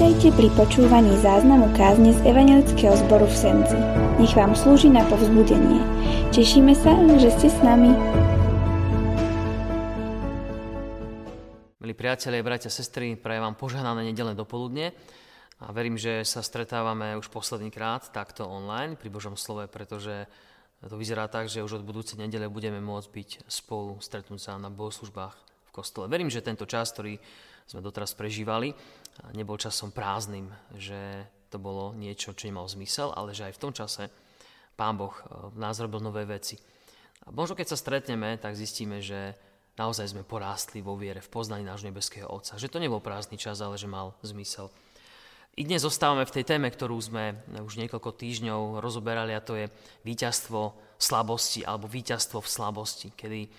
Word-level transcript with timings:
Vítajte 0.00 0.32
pri 0.32 0.48
počúvaní 0.56 1.12
záznamu 1.20 1.76
kázne 1.76 2.16
z 2.16 2.24
Evangelického 2.24 2.96
zboru 3.04 3.28
v 3.28 3.36
Senci. 3.36 3.76
Nech 4.16 4.32
vám 4.32 4.56
slúži 4.56 4.88
na 4.88 5.04
povzbudenie. 5.04 5.76
Tešíme 6.32 6.72
sa, 6.72 6.96
že 7.20 7.28
ste 7.28 7.52
s 7.52 7.60
nami. 7.60 7.92
Milí 11.84 11.92
priatelia, 11.92 12.40
bratia, 12.40 12.72
sestry, 12.72 13.12
prajem 13.12 13.44
vám 13.44 13.60
požehnané 13.60 14.08
nedelné 14.08 14.32
dopoludne 14.32 14.96
a 15.60 15.68
verím, 15.68 16.00
že 16.00 16.24
sa 16.24 16.40
stretávame 16.40 17.20
už 17.20 17.28
posledný 17.28 17.68
krát 17.68 18.08
takto 18.08 18.48
online 18.48 18.96
pri 18.96 19.12
Božom 19.12 19.36
slove, 19.36 19.68
pretože 19.68 20.24
to 20.80 20.96
vyzerá 20.96 21.28
tak, 21.28 21.52
že 21.52 21.60
už 21.60 21.76
od 21.76 21.84
budúcej 21.84 22.16
nedele 22.16 22.48
budeme 22.48 22.80
môcť 22.80 23.08
byť 23.12 23.30
spolu, 23.52 24.00
stretnúť 24.00 24.40
sa 24.40 24.56
na 24.56 24.72
bohoslužbách 24.72 25.36
v 25.68 25.70
kostole. 25.76 26.08
Verím, 26.08 26.32
že 26.32 26.40
tento 26.40 26.64
čas, 26.64 26.88
ktorý 26.88 27.20
sme 27.68 27.84
doteraz 27.84 28.18
prežívali, 28.18 28.74
nebol 29.32 29.60
časom 29.60 29.92
prázdnym, 29.92 30.48
že 30.76 31.26
to 31.50 31.58
bolo 31.58 31.92
niečo, 31.92 32.32
čo 32.32 32.46
nemalo 32.46 32.70
zmysel, 32.70 33.10
ale 33.12 33.34
že 33.34 33.50
aj 33.50 33.54
v 33.58 33.62
tom 33.62 33.72
čase 33.74 34.08
Pán 34.78 34.96
Boh 34.96 35.12
eh, 35.12 35.50
v 35.52 35.58
nás 35.58 35.76
robil 35.82 36.00
nové 36.00 36.24
veci. 36.24 36.56
A 37.26 37.34
možno 37.34 37.52
keď 37.52 37.76
sa 37.76 37.78
stretneme, 37.78 38.40
tak 38.40 38.56
zistíme, 38.56 39.04
že 39.04 39.36
naozaj 39.76 40.16
sme 40.16 40.24
porástli 40.24 40.80
vo 40.80 40.96
viere, 40.96 41.20
v 41.20 41.28
poznaní 41.28 41.68
nášho 41.68 41.92
nebeského 41.92 42.24
Otca. 42.28 42.56
Že 42.56 42.72
to 42.72 42.78
nebol 42.80 43.00
prázdny 43.04 43.36
čas, 43.36 43.60
ale 43.60 43.76
že 43.76 43.84
mal 43.84 44.16
zmysel. 44.24 44.72
I 45.58 45.66
dnes 45.66 45.84
zostávame 45.84 46.24
v 46.24 46.40
tej 46.40 46.44
téme, 46.46 46.70
ktorú 46.70 46.96
sme 46.96 47.36
už 47.60 47.76
niekoľko 47.76 48.16
týždňov 48.16 48.80
rozoberali 48.80 49.34
a 49.34 49.44
to 49.44 49.58
je 49.58 49.66
víťazstvo 50.06 50.72
slabosti 50.96 51.66
alebo 51.66 51.90
víťazstvo 51.90 52.38
v 52.40 52.48
slabosti, 52.48 53.08
kedy 53.12 53.50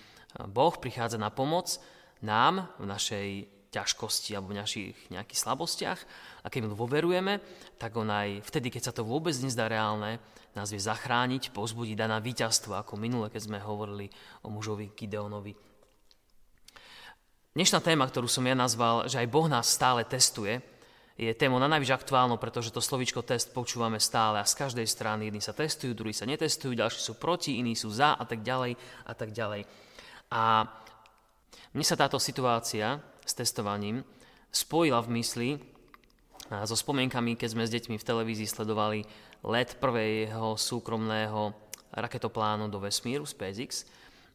Boh 0.48 0.74
prichádza 0.80 1.20
na 1.20 1.28
pomoc 1.28 1.76
nám 2.24 2.72
v 2.80 2.86
našej 2.88 3.28
ťažkosti 3.72 4.36
alebo 4.36 4.52
v 4.52 4.60
našich 4.60 4.94
nejakých 5.08 5.40
slabostiach 5.40 6.00
a 6.44 6.46
keď 6.52 6.68
mu 6.68 6.76
dôverujeme, 6.76 7.40
tak 7.80 7.96
on 7.96 8.12
aj 8.12 8.44
vtedy, 8.44 8.68
keď 8.68 8.92
sa 8.92 8.92
to 8.92 9.02
vôbec 9.08 9.32
nezdá 9.40 9.66
reálne, 9.66 10.20
nás 10.52 10.68
vie 10.68 10.78
zachrániť, 10.78 11.56
pozbudiť, 11.56 11.96
dá 11.96 12.06
nám 12.06 12.20
víťazstvo, 12.20 12.76
ako 12.76 13.00
minule, 13.00 13.32
keď 13.32 13.48
sme 13.48 13.58
hovorili 13.64 14.12
o 14.44 14.52
mužovi 14.52 14.92
Gideonovi. 14.92 15.56
Dnešná 17.56 17.80
téma, 17.80 18.04
ktorú 18.04 18.28
som 18.28 18.44
ja 18.44 18.56
nazval, 18.56 19.08
že 19.08 19.20
aj 19.20 19.32
Boh 19.32 19.48
nás 19.48 19.68
stále 19.68 20.04
testuje, 20.04 20.60
je 21.16 21.28
téma 21.36 21.60
na 21.60 21.68
najvyššie 21.68 21.96
aktuálno, 21.96 22.40
pretože 22.40 22.72
to 22.72 22.80
slovičko 22.80 23.20
test 23.20 23.52
počúvame 23.52 24.00
stále 24.00 24.40
a 24.40 24.48
z 24.48 24.56
každej 24.56 24.88
strany 24.88 25.28
jedni 25.28 25.44
sa 25.44 25.52
testujú, 25.52 25.92
druhí 25.92 26.16
sa 26.16 26.24
netestujú, 26.24 26.72
ďalší 26.72 27.00
sú 27.00 27.20
proti, 27.20 27.60
iní 27.60 27.76
sú 27.76 27.92
za 27.92 28.16
a 28.16 28.24
tak 28.24 28.40
ďalej 28.40 28.72
a 29.04 29.12
tak 29.12 29.36
ďalej. 29.36 29.68
A 30.32 30.64
mne 31.76 31.84
sa 31.84 32.00
táto 32.00 32.16
situácia 32.16 32.96
s 33.22 33.32
testovaním 33.32 34.02
spojila 34.52 35.00
v 35.00 35.12
mysli 35.20 35.50
so 36.52 36.76
spomienkami, 36.76 37.38
keď 37.38 37.48
sme 37.48 37.64
s 37.64 37.72
deťmi 37.72 37.96
v 37.96 38.08
televízii 38.08 38.48
sledovali 38.50 39.06
let 39.48 39.80
prvého 39.80 40.54
súkromného 40.54 41.56
raketoplánu 41.92 42.68
do 42.68 42.76
vesmíru 42.80 43.24
SpaceX 43.24 43.88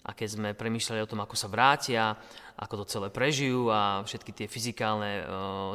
a 0.07 0.15
keď 0.15 0.27
sme 0.29 0.49
premýšľali 0.57 1.03
o 1.03 1.09
tom, 1.09 1.19
ako 1.19 1.35
sa 1.35 1.51
vrátia, 1.51 2.15
ako 2.57 2.83
to 2.83 2.91
celé 2.97 3.07
prežijú 3.11 3.67
a 3.69 4.01
všetky 4.07 4.31
tie 4.33 4.47
fyzikálne 4.47 5.11
e, 5.19 5.23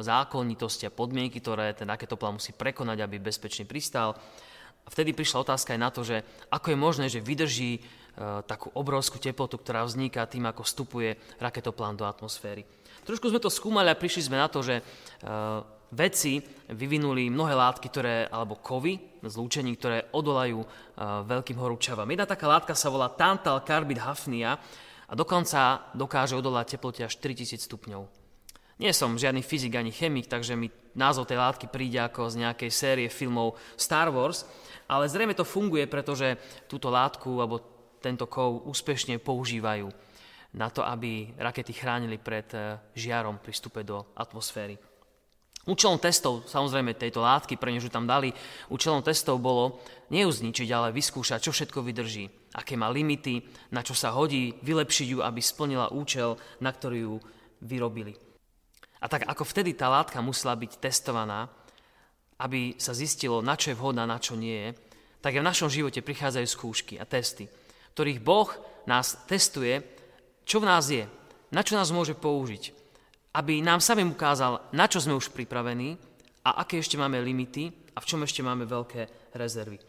zákonitosti 0.01 0.89
a 0.89 0.95
podmienky, 0.95 1.37
ktoré 1.37 1.71
ten 1.77 1.85
raketoplán 1.85 2.41
musí 2.41 2.51
prekonať, 2.51 3.05
aby 3.05 3.21
bezpečne 3.21 3.69
pristal. 3.69 4.17
A 4.83 4.87
vtedy 4.89 5.15
prišla 5.15 5.47
otázka 5.47 5.77
aj 5.77 5.81
na 5.81 5.89
to, 5.93 6.01
že 6.01 6.25
ako 6.49 6.73
je 6.73 6.77
možné, 6.77 7.05
že 7.07 7.23
vydrží 7.23 7.79
takú 8.45 8.69
obrovskú 8.77 9.17
teplotu, 9.17 9.57
ktorá 9.57 9.81
vzniká 9.81 10.29
tým, 10.29 10.45
ako 10.45 10.61
vstupuje 10.61 11.17
raketoplán 11.41 11.97
do 11.97 12.05
atmosféry. 12.05 12.61
Trošku 13.03 13.33
sme 13.33 13.41
to 13.41 13.49
skúmali 13.49 13.89
a 13.89 13.97
prišli 13.97 14.29
sme 14.29 14.37
na 14.37 14.47
to, 14.47 14.61
že 14.61 14.79
uh, 14.79 15.65
vedci 15.91 16.39
vyvinuli 16.71 17.27
mnohé 17.33 17.57
látky, 17.57 17.87
ktoré, 17.89 18.29
alebo 18.29 18.61
kovy, 18.61 19.19
zlúčení, 19.25 19.75
ktoré 19.75 20.13
odolajú 20.13 20.61
uh, 20.61 20.67
veľkým 21.25 21.57
horúčavám. 21.57 22.07
Jedna 22.07 22.29
taká 22.29 22.47
látka 22.47 22.77
sa 22.77 22.93
volá 22.93 23.09
tantal 23.11 23.59
carbid 23.65 23.99
hafnia 23.99 24.61
a 25.09 25.13
dokonca 25.17 25.91
dokáže 25.97 26.37
odolať 26.37 26.77
teplote 26.77 27.01
až 27.03 27.17
4000 27.17 27.59
stupňov. 27.59 28.05
Nie 28.81 28.89
som 28.89 29.19
žiadny 29.19 29.45
fyzik 29.45 29.77
ani 29.77 29.93
chemik, 29.93 30.25
takže 30.25 30.57
mi 30.57 30.69
názov 30.97 31.29
tej 31.29 31.37
látky 31.37 31.69
príde 31.69 32.01
ako 32.01 32.29
z 32.29 32.45
nejakej 32.45 32.71
série 32.73 33.07
filmov 33.09 33.57
Star 33.77 34.09
Wars, 34.09 34.49
ale 34.89 35.05
zrejme 35.05 35.37
to 35.37 35.45
funguje, 35.45 35.85
pretože 35.85 36.37
túto 36.65 36.89
látku 36.89 37.37
alebo 37.37 37.72
tento 38.03 38.27
kov 38.27 38.67
úspešne 38.67 39.23
používajú 39.23 39.87
na 40.53 40.67
to, 40.69 40.83
aby 40.83 41.31
rakety 41.39 41.71
chránili 41.71 42.19
pred 42.19 42.47
eh, 42.53 42.77
žiarom 42.93 43.39
pri 43.39 43.51
vstupe 43.55 43.81
do 43.87 44.03
atmosféry. 44.19 44.75
Účelom 45.63 45.95
testov, 45.95 46.43
samozrejme 46.43 46.91
tejto 46.91 47.23
látky, 47.23 47.55
pre 47.55 47.71
nežu 47.71 47.87
tam 47.87 48.03
dali, 48.03 48.35
účelom 48.67 48.99
testov 48.99 49.39
bolo 49.39 49.79
neuzničiť, 50.11 50.67
ale 50.75 50.91
vyskúšať, 50.91 51.39
čo 51.39 51.55
všetko 51.55 51.79
vydrží, 51.79 52.51
aké 52.51 52.75
má 52.75 52.91
limity, 52.91 53.39
na 53.71 53.79
čo 53.79 53.95
sa 53.95 54.11
hodí, 54.11 54.59
vylepšiť 54.59 55.07
ju, 55.15 55.19
aby 55.23 55.39
splnila 55.39 55.95
účel, 55.95 56.35
na 56.59 56.67
ktorý 56.67 57.07
ju 57.07 57.15
vyrobili. 57.63 58.11
A 58.99 59.07
tak 59.07 59.23
ako 59.23 59.47
vtedy 59.47 59.71
tá 59.71 59.87
látka 59.87 60.19
musela 60.19 60.59
byť 60.59 60.83
testovaná, 60.83 61.47
aby 62.43 62.75
sa 62.75 62.91
zistilo, 62.91 63.39
na 63.39 63.55
čo 63.55 63.71
je 63.71 63.79
vhodná, 63.79 64.03
na 64.03 64.19
čo 64.19 64.35
nie 64.35 64.67
je, 64.67 64.69
tak 65.23 65.39
aj 65.39 65.47
v 65.47 65.47
našom 65.47 65.69
živote 65.71 66.03
prichádzajú 66.03 66.47
skúšky 66.51 66.99
a 66.99 67.07
testy, 67.07 67.47
ktorých 67.93 68.19
Boh 68.19 68.49
nás 68.89 69.15
testuje 69.29 69.93
čo 70.43 70.59
v 70.59 70.67
nás 70.67 70.91
je, 70.91 71.07
na 71.55 71.63
čo 71.63 71.79
nás 71.79 71.91
môže 71.91 72.15
použiť, 72.15 72.75
aby 73.35 73.63
nám 73.63 73.79
samým 73.79 74.11
ukázal, 74.11 74.59
na 74.75 74.85
čo 74.91 74.99
sme 74.99 75.15
už 75.15 75.31
pripravení 75.31 75.95
a 76.43 76.63
aké 76.63 76.83
ešte 76.83 76.99
máme 76.99 77.23
limity 77.23 77.71
a 77.95 78.03
v 78.03 78.07
čom 78.07 78.21
ešte 78.27 78.43
máme 78.43 78.67
veľké 78.67 79.33
rezervy. 79.33 79.79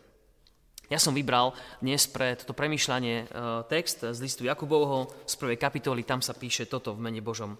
Ja 0.92 1.00
som 1.00 1.16
vybral 1.16 1.56
dnes 1.80 2.04
pre 2.06 2.36
toto 2.36 2.52
premýšľanie 2.52 3.16
e, 3.24 3.26
text 3.72 4.04
z 4.04 4.18
listu 4.20 4.44
Jakubovho 4.44 5.10
z 5.24 5.34
prvej 5.40 5.56
kapitoly, 5.56 6.04
tam 6.04 6.20
sa 6.20 6.36
píše 6.36 6.68
toto 6.68 6.92
v 6.92 7.02
mene 7.08 7.24
Božom. 7.24 7.56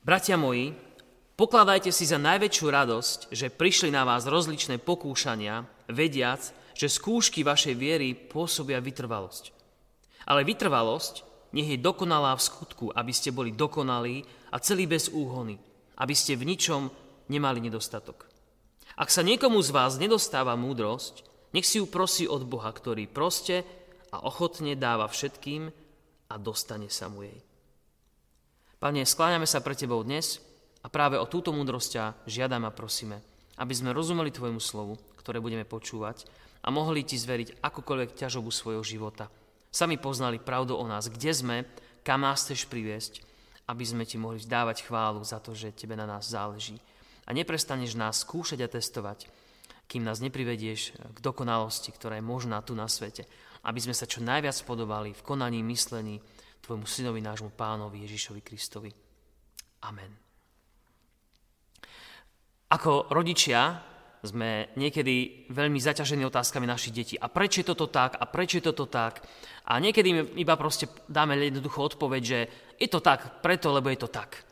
Bratia 0.00 0.40
moji, 0.40 0.72
pokladajte 1.36 1.92
si 1.92 2.08
za 2.08 2.16
najväčšiu 2.16 2.66
radosť, 2.72 3.18
že 3.36 3.52
prišli 3.52 3.92
na 3.92 4.08
vás 4.08 4.24
rozličné 4.24 4.80
pokúšania, 4.80 5.68
vediac, 5.92 6.40
že 6.78 6.86
skúšky 6.86 7.42
vašej 7.42 7.74
viery 7.74 8.14
pôsobia 8.14 8.78
vytrvalosť. 8.78 9.50
Ale 10.30 10.46
vytrvalosť 10.46 11.26
nech 11.50 11.74
je 11.74 11.82
dokonalá 11.82 12.38
v 12.38 12.46
skutku, 12.46 12.86
aby 12.94 13.10
ste 13.10 13.34
boli 13.34 13.50
dokonalí 13.50 14.22
a 14.54 14.62
celý 14.62 14.86
bez 14.86 15.10
úhony, 15.10 15.58
aby 15.98 16.14
ste 16.14 16.38
v 16.38 16.46
ničom 16.54 16.86
nemali 17.26 17.58
nedostatok. 17.58 18.30
Ak 18.94 19.10
sa 19.10 19.26
niekomu 19.26 19.58
z 19.58 19.74
vás 19.74 19.98
nedostáva 19.98 20.54
múdrosť, 20.54 21.26
nech 21.50 21.66
si 21.66 21.82
ju 21.82 21.90
prosí 21.90 22.30
od 22.30 22.46
Boha, 22.46 22.70
ktorý 22.70 23.10
proste 23.10 23.66
a 24.14 24.22
ochotne 24.22 24.78
dáva 24.78 25.10
všetkým 25.10 25.66
a 26.30 26.34
dostane 26.38 26.86
sa 26.92 27.10
mu 27.10 27.26
jej. 27.26 27.42
Pane, 28.78 29.02
skláňame 29.02 29.50
sa 29.50 29.58
pre 29.58 29.74
Tebou 29.74 29.98
dnes 30.06 30.38
a 30.84 30.86
práve 30.86 31.18
o 31.18 31.26
túto 31.26 31.50
múdrosť 31.50 31.88
ťa 31.90 32.04
žiadam 32.30 32.62
a 32.68 32.70
prosíme, 32.70 33.18
aby 33.58 33.74
sme 33.74 33.90
rozumeli 33.90 34.30
Tvojmu 34.30 34.62
slovu, 34.62 34.94
ktoré 35.18 35.42
budeme 35.42 35.66
počúvať 35.66 36.28
a 36.62 36.68
mohli 36.70 37.06
Ti 37.06 37.16
zveriť 37.18 37.62
akúkoľvek 37.62 38.16
ťažobu 38.16 38.50
svojho 38.50 38.84
života– 38.86 39.28
Sami 39.68 40.00
poznali 40.00 40.40
pravdu 40.40 40.76
o 40.76 40.84
nás, 40.88 41.12
kde 41.12 41.32
sme, 41.32 41.56
kam 42.00 42.24
nás 42.24 42.44
chceš 42.44 42.64
priviesť, 42.72 43.20
aby 43.68 43.84
sme 43.84 44.08
ti 44.08 44.16
mohli 44.16 44.40
dávať 44.40 44.88
chválu 44.88 45.20
za 45.20 45.44
to, 45.44 45.52
že 45.52 45.76
tebe 45.76 45.92
na 45.92 46.08
nás 46.08 46.32
záleží. 46.32 46.80
A 47.28 47.36
neprestaneš 47.36 47.92
nás 47.92 48.24
skúšať 48.24 48.64
a 48.64 48.72
testovať, 48.72 49.28
kým 49.84 50.04
nás 50.04 50.24
neprivedieš 50.24 50.96
k 50.96 51.18
dokonalosti, 51.20 51.92
ktorá 51.92 52.16
je 52.16 52.24
možná 52.24 52.64
tu 52.64 52.72
na 52.72 52.88
svete, 52.88 53.28
aby 53.68 53.80
sme 53.80 53.92
sa 53.92 54.08
čo 54.08 54.24
najviac 54.24 54.56
podobali 54.64 55.12
v 55.12 55.24
konaní, 55.24 55.60
myslení 55.60 56.16
tvojmu 56.64 56.88
synovi, 56.88 57.20
nášmu 57.20 57.52
pánovi 57.52 58.08
Ježišovi 58.08 58.40
Kristovi. 58.40 58.90
Amen. 59.84 60.12
Ako 62.72 63.12
rodičia 63.12 63.80
sme 64.22 64.72
niekedy 64.74 65.46
veľmi 65.50 65.78
zaťažení 65.78 66.26
otázkami 66.26 66.66
našich 66.66 66.94
detí. 66.94 67.14
A 67.18 67.30
prečo 67.30 67.62
je 67.62 67.70
toto 67.70 67.86
tak? 67.86 68.18
A 68.18 68.26
prečo 68.26 68.58
je 68.58 68.66
toto 68.66 68.90
tak? 68.90 69.22
A 69.70 69.78
niekedy 69.78 70.34
iba 70.40 70.58
proste 70.58 70.90
dáme 71.06 71.38
jednoducho 71.38 71.94
odpoveď, 71.94 72.22
že 72.22 72.38
je 72.80 72.88
to 72.90 72.98
tak 72.98 73.42
preto, 73.44 73.70
lebo 73.70 73.92
je 73.92 74.00
to 74.00 74.10
tak. 74.10 74.42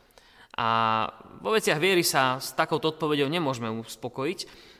A 0.57 0.67
vo 1.43 1.53
veciach 1.53 1.77
viery 1.77 2.01
sa 2.01 2.41
s 2.41 2.57
takouto 2.57 2.95
odpoveďou 2.95 3.29
nemôžeme 3.29 3.69
uspokojiť, 3.69 4.39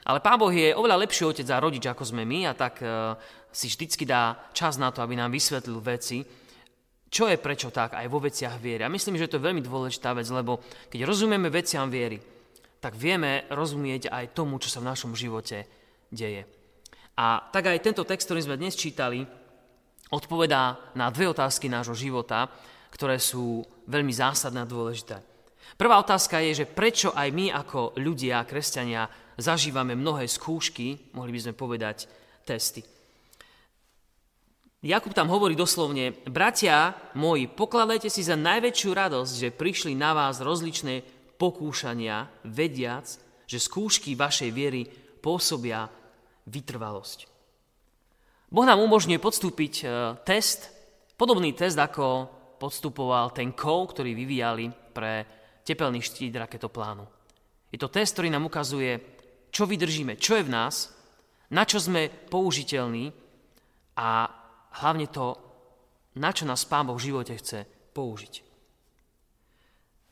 ale 0.09 0.23
Pán 0.23 0.39
Boh 0.41 0.49
je 0.49 0.73
oveľa 0.73 1.03
lepší 1.05 1.27
otec 1.27 1.47
a 1.51 1.61
rodič, 1.61 1.85
ako 1.85 2.01
sme 2.01 2.25
my 2.25 2.49
a 2.49 2.57
tak 2.57 2.81
uh, 2.81 3.13
si 3.53 3.69
vždycky 3.69 4.07
dá 4.07 4.49
čas 4.55 4.79
na 4.81 4.89
to, 4.89 5.03
aby 5.05 5.13
nám 5.13 5.29
vysvetlil 5.29 5.77
veci, 5.83 6.25
čo 7.07 7.29
je 7.29 7.37
prečo 7.37 7.69
tak 7.69 7.93
aj 7.93 8.07
vo 8.09 8.19
veciach 8.19 8.57
viery. 8.57 8.87
A 8.87 8.91
myslím, 8.91 9.19
že 9.19 9.29
to 9.29 9.37
je 9.37 9.47
veľmi 9.47 9.61
dôležitá 9.61 10.17
vec, 10.17 10.27
lebo 10.33 10.63
keď 10.89 11.05
rozumieme 11.05 11.51
veciam 11.53 11.87
viery, 11.91 12.17
tak 12.77 12.93
vieme 12.93 13.49
rozumieť 13.49 14.09
aj 14.13 14.33
tomu, 14.37 14.61
čo 14.61 14.69
sa 14.69 14.81
v 14.81 14.89
našom 14.89 15.17
živote 15.17 15.65
deje. 16.13 16.45
A 17.17 17.41
tak 17.49 17.73
aj 17.73 17.81
tento 17.81 18.05
text, 18.05 18.29
ktorý 18.29 18.45
sme 18.45 18.61
dnes 18.61 18.77
čítali, 18.77 19.25
odpovedá 20.13 20.93
na 20.93 21.09
dve 21.09 21.27
otázky 21.33 21.67
nášho 21.67 21.97
života, 21.97 22.47
ktoré 22.93 23.17
sú 23.17 23.65
veľmi 23.89 24.13
zásadné 24.13 24.63
a 24.63 24.69
dôležité. 24.69 25.19
Prvá 25.75 25.99
otázka 25.99 26.39
je, 26.41 26.63
že 26.63 26.69
prečo 26.69 27.11
aj 27.11 27.29
my 27.33 27.51
ako 27.51 27.97
ľudia, 27.99 28.45
kresťania, 28.47 29.09
zažívame 29.37 29.93
mnohé 29.93 30.25
skúšky, 30.25 31.11
mohli 31.13 31.35
by 31.35 31.39
sme 31.43 31.53
povedať 31.53 32.07
testy. 32.47 32.81
Jakub 34.85 35.11
tam 35.11 35.27
hovorí 35.33 35.57
doslovne, 35.57 36.13
bratia 36.29 36.93
moji, 37.17 37.49
pokladajte 37.49 38.13
si 38.13 38.21
za 38.21 38.37
najväčšiu 38.37 38.89
radosť, 38.93 39.33
že 39.33 39.49
prišli 39.49 39.97
na 39.97 40.13
vás 40.13 40.37
rozličné 40.37 41.16
pokúšania, 41.37 42.27
vediac, 42.43 43.05
že 43.47 43.61
skúšky 43.61 44.17
vašej 44.17 44.49
viery 44.51 44.83
pôsobia 45.21 45.87
vytrvalosť. 46.49 47.29
Boh 48.47 48.63
nám 48.63 48.79
umožňuje 48.79 49.19
podstúpiť 49.19 49.73
e, 49.83 49.85
test, 50.23 50.71
podobný 51.19 51.51
test, 51.51 51.75
ako 51.75 52.31
podstupoval 52.55 53.35
ten 53.35 53.51
kov, 53.51 53.91
ktorý 53.91 54.15
vyvíjali 54.15 54.71
pre 54.95 55.27
tepelný 55.67 55.99
štít 55.99 56.47
raketoplánu. 56.47 57.03
Je 57.67 57.75
to 57.75 57.91
test, 57.91 58.15
ktorý 58.15 58.31
nám 58.31 58.47
ukazuje, 58.47 58.95
čo 59.51 59.67
vydržíme, 59.67 60.15
čo 60.15 60.39
je 60.39 60.47
v 60.47 60.53
nás, 60.53 60.95
na 61.51 61.67
čo 61.67 61.79
sme 61.79 62.07
použiteľní 62.07 63.11
a 63.99 64.31
hlavne 64.79 65.07
to, 65.11 65.35
na 66.15 66.31
čo 66.31 66.47
nás 66.47 66.63
Pán 66.63 66.87
Boh 66.87 66.95
v 66.95 67.11
živote 67.11 67.35
chce 67.35 67.67
použiť. 67.91 68.46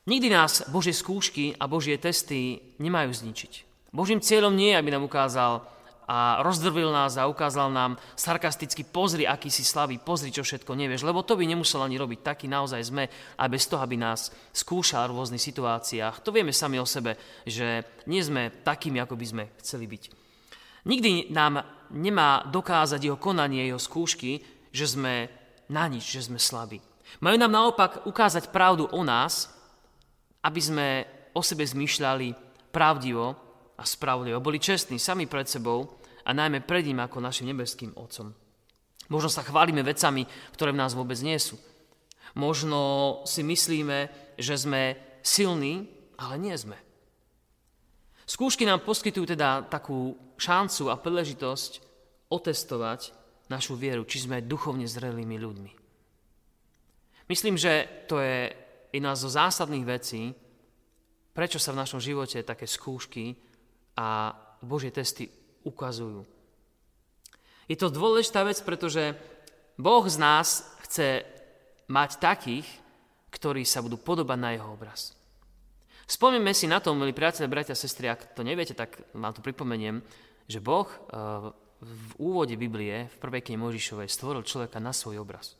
Nikdy 0.06 0.30
nás 0.30 0.62
Božie 0.70 0.94
skúšky 0.94 1.58
a 1.58 1.66
Božie 1.66 1.98
testy 1.98 2.62
nemajú 2.78 3.10
zničiť. 3.10 3.52
Božím 3.90 4.22
cieľom 4.22 4.54
nie 4.54 4.70
je, 4.70 4.78
aby 4.78 4.94
nám 4.94 5.02
ukázal 5.02 5.66
a 6.06 6.38
rozdrvil 6.46 6.94
nás 6.94 7.18
a 7.18 7.26
ukázal 7.26 7.74
nám 7.74 7.98
sarkasticky, 8.14 8.86
pozri, 8.86 9.26
aký 9.26 9.50
si 9.50 9.66
slavý, 9.66 9.98
pozri, 9.98 10.30
čo 10.30 10.46
všetko 10.46 10.78
nevieš, 10.78 11.02
lebo 11.02 11.26
to 11.26 11.34
by 11.34 11.42
nemusel 11.42 11.82
ani 11.82 11.98
robiť. 11.98 12.22
Taký 12.22 12.46
naozaj 12.46 12.86
sme 12.86 13.10
a 13.34 13.50
bez 13.50 13.66
toho, 13.66 13.82
aby 13.82 13.98
nás 13.98 14.30
skúšal 14.54 15.10
v 15.10 15.18
rôznych 15.18 15.42
situáciách. 15.42 16.22
To 16.22 16.30
vieme 16.30 16.54
sami 16.54 16.78
o 16.78 16.86
sebe, 16.86 17.18
že 17.42 17.82
nie 18.06 18.22
sme 18.22 18.62
takými, 18.62 19.02
ako 19.02 19.18
by 19.18 19.26
sme 19.26 19.44
chceli 19.58 19.90
byť. 19.90 20.02
Nikdy 20.86 21.34
nám 21.34 21.66
nemá 21.90 22.46
dokázať 22.46 23.02
jeho 23.02 23.18
konanie, 23.18 23.66
jeho 23.66 23.82
skúšky, 23.82 24.38
že 24.70 24.86
sme 24.86 25.26
na 25.66 25.90
nič, 25.90 26.06
že 26.06 26.30
sme 26.30 26.38
slabí. 26.38 26.78
Majú 27.18 27.42
nám 27.42 27.50
naopak 27.50 28.06
ukázať 28.06 28.54
pravdu 28.54 28.86
o 28.94 29.02
nás, 29.02 29.55
aby 30.46 30.60
sme 30.62 30.88
o 31.34 31.42
sebe 31.42 31.66
zmýšľali 31.66 32.32
pravdivo 32.70 33.26
a 33.76 33.82
spravodlivo. 33.82 34.38
Boli 34.38 34.62
čestní 34.62 35.02
sami 35.02 35.26
pred 35.26 35.50
sebou 35.50 35.98
a 36.22 36.30
najmä 36.30 36.62
pred 36.62 36.86
ním 36.86 37.02
ako 37.02 37.18
našim 37.18 37.50
nebeským 37.50 37.92
Otcom. 37.98 38.30
Možno 39.10 39.30
sa 39.30 39.42
chválime 39.46 39.82
vecami, 39.82 40.26
ktoré 40.54 40.70
v 40.70 40.80
nás 40.80 40.94
vôbec 40.94 41.18
nie 41.22 41.38
sú. 41.38 41.58
Možno 42.38 43.22
si 43.26 43.42
myslíme, 43.42 44.10
že 44.38 44.54
sme 44.58 44.98
silní, 45.22 45.86
ale 46.18 46.38
nie 46.38 46.54
sme. 46.54 46.78
Skúšky 48.26 48.66
nám 48.66 48.82
poskytujú 48.82 49.38
teda 49.38 49.70
takú 49.70 50.18
šancu 50.34 50.90
a 50.90 50.98
príležitosť 50.98 51.72
otestovať 52.26 53.14
našu 53.46 53.78
vieru, 53.78 54.02
či 54.02 54.26
sme 54.26 54.42
duchovne 54.42 54.90
zrelými 54.90 55.38
ľuďmi. 55.38 55.72
Myslím, 57.30 57.54
že 57.54 57.86
to 58.10 58.18
je 58.18 58.50
jedna 58.96 59.12
zo 59.14 59.28
zásadných 59.28 59.84
vecí, 59.84 60.32
prečo 61.36 61.60
sa 61.60 61.76
v 61.76 61.80
našom 61.84 62.00
živote 62.00 62.40
také 62.40 62.64
skúšky 62.64 63.36
a 63.96 64.32
Božie 64.64 64.88
testy 64.88 65.28
ukazujú. 65.68 66.24
Je 67.66 67.76
to 67.76 67.92
dôležitá 67.92 68.46
vec, 68.46 68.56
pretože 68.62 69.12
Boh 69.76 70.04
z 70.06 70.16
nás 70.16 70.64
chce 70.86 71.26
mať 71.92 72.10
takých, 72.22 72.68
ktorí 73.28 73.66
sa 73.68 73.84
budú 73.84 74.00
podobať 74.00 74.38
na 74.38 74.50
jeho 74.56 74.72
obraz. 74.72 75.12
Spomnime 76.06 76.54
si 76.54 76.70
na 76.70 76.78
to, 76.78 76.94
milí 76.94 77.10
priatelia, 77.10 77.50
bratia 77.50 77.74
a 77.74 77.78
sestry, 77.78 78.06
ak 78.06 78.32
to 78.32 78.46
neviete, 78.46 78.78
tak 78.78 78.94
vám 79.10 79.34
to 79.34 79.42
pripomeniem, 79.42 80.00
že 80.46 80.62
Boh 80.62 80.86
eh, 80.86 81.50
v 81.82 82.10
úvode 82.22 82.54
Biblie, 82.56 83.10
v 83.10 83.16
prvej 83.20 83.42
knihe 83.42 83.58
Možišovej, 83.60 84.08
stvoril 84.08 84.46
človeka 84.46 84.80
na 84.80 84.94
svoj 84.94 85.20
obraz. 85.20 85.58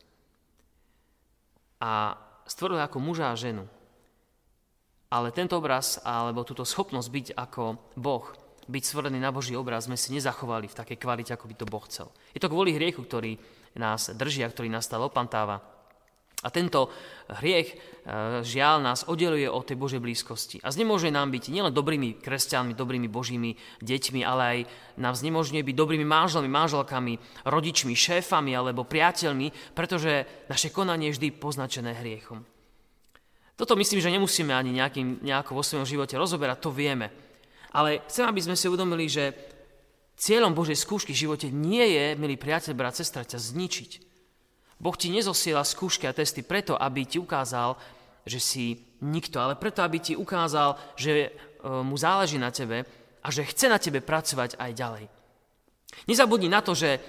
A 1.82 2.16
stvoril 2.46 2.80
ako 2.80 3.02
muža 3.02 3.30
a 3.30 3.38
ženu. 3.38 3.66
Ale 5.06 5.30
tento 5.30 5.54
obraz, 5.54 6.02
alebo 6.02 6.42
túto 6.42 6.66
schopnosť 6.66 7.08
byť 7.10 7.26
ako 7.38 7.78
Boh, 7.94 8.26
byť 8.66 8.82
stvorený 8.82 9.22
na 9.22 9.30
Boží 9.30 9.54
obraz, 9.54 9.86
sme 9.86 9.94
si 9.94 10.10
nezachovali 10.10 10.66
v 10.66 10.78
takej 10.78 10.98
kvalite, 10.98 11.30
ako 11.30 11.46
by 11.46 11.54
to 11.54 11.70
Boh 11.70 11.84
chcel. 11.86 12.10
Je 12.34 12.42
to 12.42 12.50
kvôli 12.50 12.74
hriechu, 12.74 13.06
ktorý 13.06 13.38
nás 13.78 14.10
drží 14.10 14.42
a 14.42 14.50
ktorý 14.50 14.66
nás 14.66 14.82
stále 14.82 15.06
opantáva. 15.06 15.62
A 16.44 16.52
tento 16.52 16.92
hriech, 17.40 17.72
e, 17.72 17.76
žiaľ, 18.44 18.84
nás 18.84 19.08
oddeluje 19.08 19.48
od 19.48 19.64
tej 19.64 19.80
Božej 19.80 20.00
blízkosti. 20.04 20.60
A 20.60 20.68
znemôže 20.68 21.08
nám 21.08 21.32
byť 21.32 21.48
nielen 21.48 21.72
dobrými 21.72 22.20
kresťanmi, 22.20 22.76
dobrými 22.76 23.08
Božími 23.08 23.56
deťmi, 23.80 24.20
ale 24.20 24.42
aj 24.44 24.58
nám 25.00 25.16
znemožňuje 25.16 25.64
byť 25.64 25.76
dobrými 25.76 26.04
manželmi, 26.04 26.46
manželkami, 26.46 27.16
rodičmi, 27.48 27.96
šéfami 27.96 28.52
alebo 28.52 28.84
priateľmi, 28.84 29.72
pretože 29.72 30.28
naše 30.52 30.68
konanie 30.68 31.08
je 31.08 31.16
vždy 31.16 31.28
poznačené 31.40 31.96
hriechom. 31.96 32.44
Toto 33.56 33.72
myslím, 33.72 34.04
že 34.04 34.12
nemusíme 34.12 34.52
ani 34.52 34.76
nejakým, 34.76 35.24
nejako 35.24 35.56
vo 35.56 35.64
svojom 35.64 35.88
živote 35.88 36.20
rozoberať, 36.20 36.60
to 36.60 36.70
vieme. 36.70 37.08
Ale 37.72 38.04
chcem, 38.12 38.28
aby 38.28 38.40
sme 38.44 38.56
si 38.56 38.68
uvedomili, 38.68 39.08
že 39.08 39.32
cieľom 40.20 40.52
Božej 40.52 40.76
skúšky 40.76 41.16
v 41.16 41.22
živote 41.24 41.48
nie 41.48 41.96
je, 41.96 42.16
milý 42.20 42.36
priateľ, 42.36 42.76
brat, 42.76 43.00
sestra, 43.00 43.24
ťa 43.24 43.40
zničiť. 43.40 43.90
Boh 44.76 44.96
ti 44.96 45.08
nezosiela 45.08 45.64
skúšky 45.64 46.04
a 46.04 46.16
testy 46.16 46.44
preto, 46.44 46.76
aby 46.76 47.08
ti 47.08 47.16
ukázal, 47.16 47.76
že 48.26 48.40
si 48.42 48.64
nikto, 49.00 49.40
ale 49.40 49.56
preto, 49.56 49.80
aby 49.80 50.02
ti 50.02 50.12
ukázal, 50.18 50.76
že 50.98 51.12
e, 51.12 51.30
mu 51.64 51.96
záleží 51.96 52.36
na 52.36 52.52
tebe 52.52 52.84
a 53.24 53.28
že 53.32 53.46
chce 53.48 53.66
na 53.72 53.78
tebe 53.80 54.04
pracovať 54.04 54.60
aj 54.60 54.72
ďalej. 54.76 55.04
Nezabudni 56.10 56.52
na 56.52 56.60
to, 56.60 56.76
že 56.76 57.00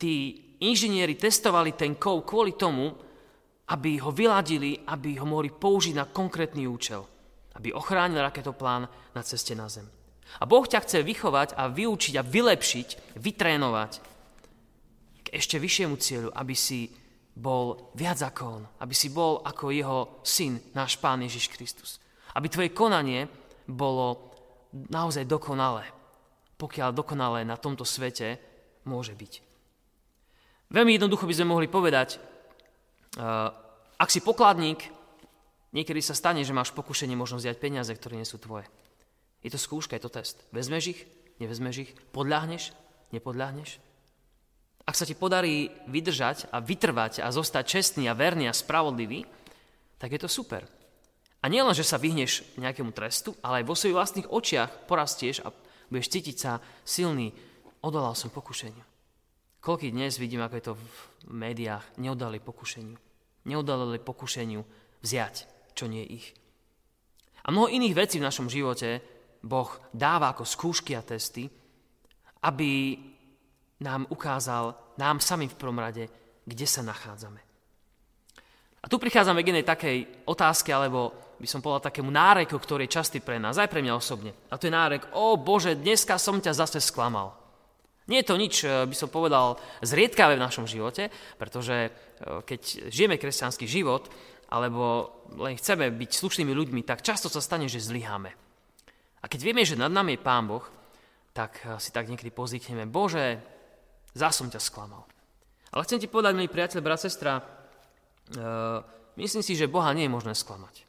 tí 0.00 0.40
inžinieri 0.62 1.18
testovali 1.18 1.74
ten 1.76 1.98
kov 1.98 2.24
kvôli 2.24 2.56
tomu, 2.56 2.94
aby 3.68 3.98
ho 4.00 4.10
vyladili, 4.14 4.78
aby 4.88 5.18
ho 5.20 5.26
mohli 5.26 5.52
použiť 5.52 5.94
na 5.96 6.08
konkrétny 6.08 6.64
účel, 6.64 7.04
aby 7.58 7.74
ochránil 7.74 8.22
raketoplán 8.22 8.88
na 9.14 9.22
ceste 9.22 9.52
na 9.52 9.68
Zem. 9.68 9.86
A 10.40 10.48
Boh 10.48 10.64
ťa 10.64 10.80
chce 10.80 10.98
vychovať 11.04 11.58
a 11.60 11.68
vyučiť 11.68 12.14
a 12.16 12.24
vylepšiť, 12.24 12.88
vytrénovať 13.20 13.92
k 15.22 15.26
ešte 15.36 15.60
vyššiemu 15.60 15.94
cieľu, 16.00 16.30
aby 16.32 16.54
si 16.56 16.88
bol 17.32 17.92
viac 17.96 18.20
ako 18.20 18.42
On, 18.44 18.62
aby 18.84 18.92
si 18.92 19.08
bol 19.08 19.40
ako 19.40 19.72
Jeho 19.72 20.20
syn, 20.20 20.60
náš 20.76 21.00
Pán 21.00 21.24
Ježiš 21.24 21.48
Kristus. 21.48 21.96
Aby 22.36 22.52
tvoje 22.52 22.70
konanie 22.76 23.28
bolo 23.68 24.32
naozaj 24.72 25.28
dokonalé, 25.28 25.88
pokiaľ 26.56 26.92
dokonalé 26.92 27.44
na 27.44 27.56
tomto 27.56 27.84
svete 27.84 28.40
môže 28.88 29.12
byť. 29.16 29.32
Veľmi 30.72 30.96
jednoducho 30.96 31.28
by 31.28 31.34
sme 31.36 31.52
mohli 31.52 31.68
povedať, 31.68 32.16
ak 34.00 34.08
si 34.08 34.24
pokladník, 34.24 34.80
niekedy 35.76 36.00
sa 36.00 36.16
stane, 36.16 36.40
že 36.40 36.56
máš 36.56 36.72
pokušenie 36.72 37.12
možno 37.12 37.36
vziať 37.36 37.60
peniaze, 37.60 37.92
ktoré 37.92 38.16
nie 38.16 38.28
sú 38.28 38.40
tvoje. 38.40 38.64
Je 39.44 39.52
to 39.52 39.60
skúška, 39.60 39.96
je 39.96 40.04
to 40.08 40.12
test. 40.12 40.40
Vezmeš 40.48 40.96
ich, 40.96 41.00
nevezmeš 41.36 41.76
ich, 41.84 41.90
podľahneš, 42.16 42.72
nepodľahneš. 43.12 43.76
Ak 44.82 44.98
sa 44.98 45.06
ti 45.06 45.14
podarí 45.14 45.70
vydržať 45.86 46.50
a 46.50 46.58
vytrvať 46.58 47.22
a 47.22 47.30
zostať 47.30 47.64
čestný 47.78 48.10
a 48.10 48.18
verný 48.18 48.50
a 48.50 48.56
spravodlivý, 48.56 49.22
tak 49.98 50.10
je 50.10 50.20
to 50.20 50.30
super. 50.30 50.66
A 51.42 51.50
nielen, 51.50 51.74
že 51.74 51.86
sa 51.86 51.98
vyhneš 51.98 52.58
nejakému 52.58 52.90
trestu, 52.94 53.34
ale 53.42 53.62
aj 53.62 53.68
vo 53.70 53.78
svojich 53.78 53.98
vlastných 53.98 54.30
očiach 54.30 54.86
porastieš 54.90 55.42
a 55.42 55.54
budeš 55.90 56.10
cítiť 56.10 56.36
sa 56.38 56.58
silný. 56.82 57.34
Odolal 57.82 58.14
som 58.14 58.30
pokušeniu. 58.30 58.82
Koľký 59.62 59.94
dnes 59.94 60.18
vidím, 60.18 60.42
ako 60.42 60.54
je 60.58 60.66
to 60.66 60.74
v 60.74 60.86
médiách, 61.30 61.86
neodali 61.98 62.42
pokušeniu 62.42 62.98
neudalili 63.44 63.98
pokušeniu 63.98 64.62
vziať, 65.02 65.34
čo 65.74 65.90
nie 65.90 66.04
ich. 66.06 66.34
A 67.42 67.50
mnoho 67.50 67.70
iných 67.70 67.98
vecí 67.98 68.16
v 68.22 68.26
našom 68.28 68.46
živote 68.46 69.02
Boh 69.42 69.70
dáva 69.90 70.30
ako 70.30 70.46
skúšky 70.46 70.94
a 70.94 71.02
testy, 71.02 71.50
aby 72.46 72.94
nám 73.82 74.06
ukázal, 74.08 74.74
nám 74.96 75.20
samým 75.20 75.50
v 75.50 75.58
prvom 75.58 75.78
kde 76.42 76.66
sa 76.66 76.82
nachádzame. 76.82 77.52
A 78.82 78.90
tu 78.90 78.98
prichádzame 78.98 79.46
k 79.46 79.50
jednej 79.54 79.66
takej 79.66 80.26
otázke, 80.26 80.74
alebo 80.74 81.14
by 81.38 81.46
som 81.46 81.62
povedal 81.62 81.90
takému 81.90 82.10
náreku, 82.10 82.58
ktorý 82.58 82.90
je 82.90 82.98
častý 82.98 83.18
pre 83.22 83.38
nás, 83.38 83.58
aj 83.58 83.70
pre 83.70 83.78
mňa 83.78 83.94
osobne. 83.94 84.34
A 84.50 84.58
to 84.58 84.66
je 84.66 84.74
nárek, 84.74 85.06
o 85.14 85.38
Bože, 85.38 85.78
dneska 85.78 86.18
som 86.18 86.42
ťa 86.42 86.54
zase 86.54 86.82
sklamal. 86.82 87.34
Nie 88.10 88.26
je 88.26 88.34
to 88.34 88.36
nič, 88.38 88.54
eh, 88.66 88.82
by 88.82 88.96
som 88.98 89.06
povedal, 89.06 89.54
zriedkavé 89.86 90.34
v 90.34 90.44
našom 90.44 90.66
živote, 90.66 91.10
pretože 91.38 91.76
eh, 91.78 91.90
keď 92.42 92.90
žijeme 92.90 93.22
kresťanský 93.22 93.70
život, 93.70 94.10
alebo 94.50 95.14
len 95.38 95.56
chceme 95.56 95.88
byť 95.94 96.10
slušnými 96.12 96.52
ľuďmi, 96.52 96.82
tak 96.82 97.06
často 97.06 97.30
sa 97.30 97.40
stane, 97.40 97.70
že 97.70 97.80
zlyháme. 97.80 98.30
A 99.22 99.24
keď 99.30 99.40
vieme, 99.40 99.62
že 99.62 99.78
nad 99.78 99.88
nami 99.88 100.18
je 100.18 100.26
Pán 100.26 100.50
Boh, 100.50 100.66
tak 101.32 101.64
si 101.80 101.88
tak 101.94 102.10
niekedy 102.10 102.28
pozýkneme, 102.28 102.84
Bože, 102.84 103.40
zás 104.12 104.36
som 104.36 104.48
ťa 104.48 104.60
sklamal. 104.60 105.04
Ale 105.72 105.84
chcem 105.88 106.00
ti 106.00 106.08
povedať, 106.08 106.36
milý 106.36 106.52
priateľ, 106.52 106.80
brat, 106.84 107.00
sestra, 107.00 107.40
uh, 107.40 108.84
myslím 109.16 109.40
si, 109.40 109.56
že 109.56 109.72
Boha 109.72 109.92
nie 109.96 110.04
je 110.04 110.12
možné 110.12 110.36
sklamať. 110.36 110.84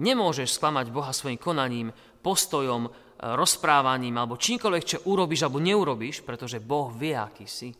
Nemôžeš 0.00 0.56
sklamať 0.56 0.88
Boha 0.88 1.12
svojim 1.12 1.36
konaním, 1.36 1.92
postojom, 2.24 2.88
e, 2.88 2.90
rozprávaním 3.36 4.16
alebo 4.16 4.40
čímkoľvek, 4.40 4.84
čo 4.88 5.04
urobíš 5.04 5.44
alebo 5.44 5.60
neurobíš, 5.60 6.24
pretože 6.24 6.64
Boh 6.64 6.88
vie, 6.96 7.12
aký 7.12 7.44
si. 7.44 7.76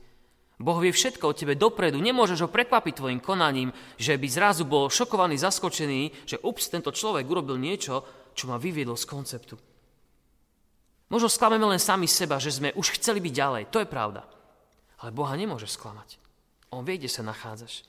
Boh 0.60 0.76
vie 0.76 0.92
všetko 0.92 1.24
o 1.24 1.32
tebe 1.32 1.56
dopredu. 1.56 1.96
Nemôžeš 2.04 2.44
ho 2.44 2.52
prekvapiť 2.52 3.00
tvojim 3.00 3.20
konaním, 3.24 3.72
že 3.96 4.20
by 4.20 4.28
zrazu 4.28 4.68
bol 4.68 4.92
šokovaný, 4.92 5.40
zaskočený, 5.40 6.28
že 6.28 6.36
ups, 6.44 6.68
tento 6.68 6.92
človek 6.92 7.24
urobil 7.24 7.56
niečo, 7.56 8.04
čo 8.36 8.44
ma 8.52 8.60
vyviedol 8.60 9.00
z 9.00 9.08
konceptu. 9.08 9.56
Možno 11.12 11.28
sklameme 11.28 11.68
len 11.68 11.76
sami 11.76 12.08
seba, 12.08 12.40
že 12.40 12.48
sme 12.48 12.72
už 12.72 12.96
chceli 12.96 13.20
byť 13.20 13.32
ďalej. 13.36 13.62
To 13.68 13.84
je 13.84 13.92
pravda. 13.92 14.24
Ale 15.04 15.12
Boha 15.12 15.36
nemôže 15.36 15.68
sklamať. 15.68 16.16
On 16.72 16.80
vie, 16.80 16.96
kde 16.96 17.12
sa 17.12 17.20
nachádzaš. 17.20 17.84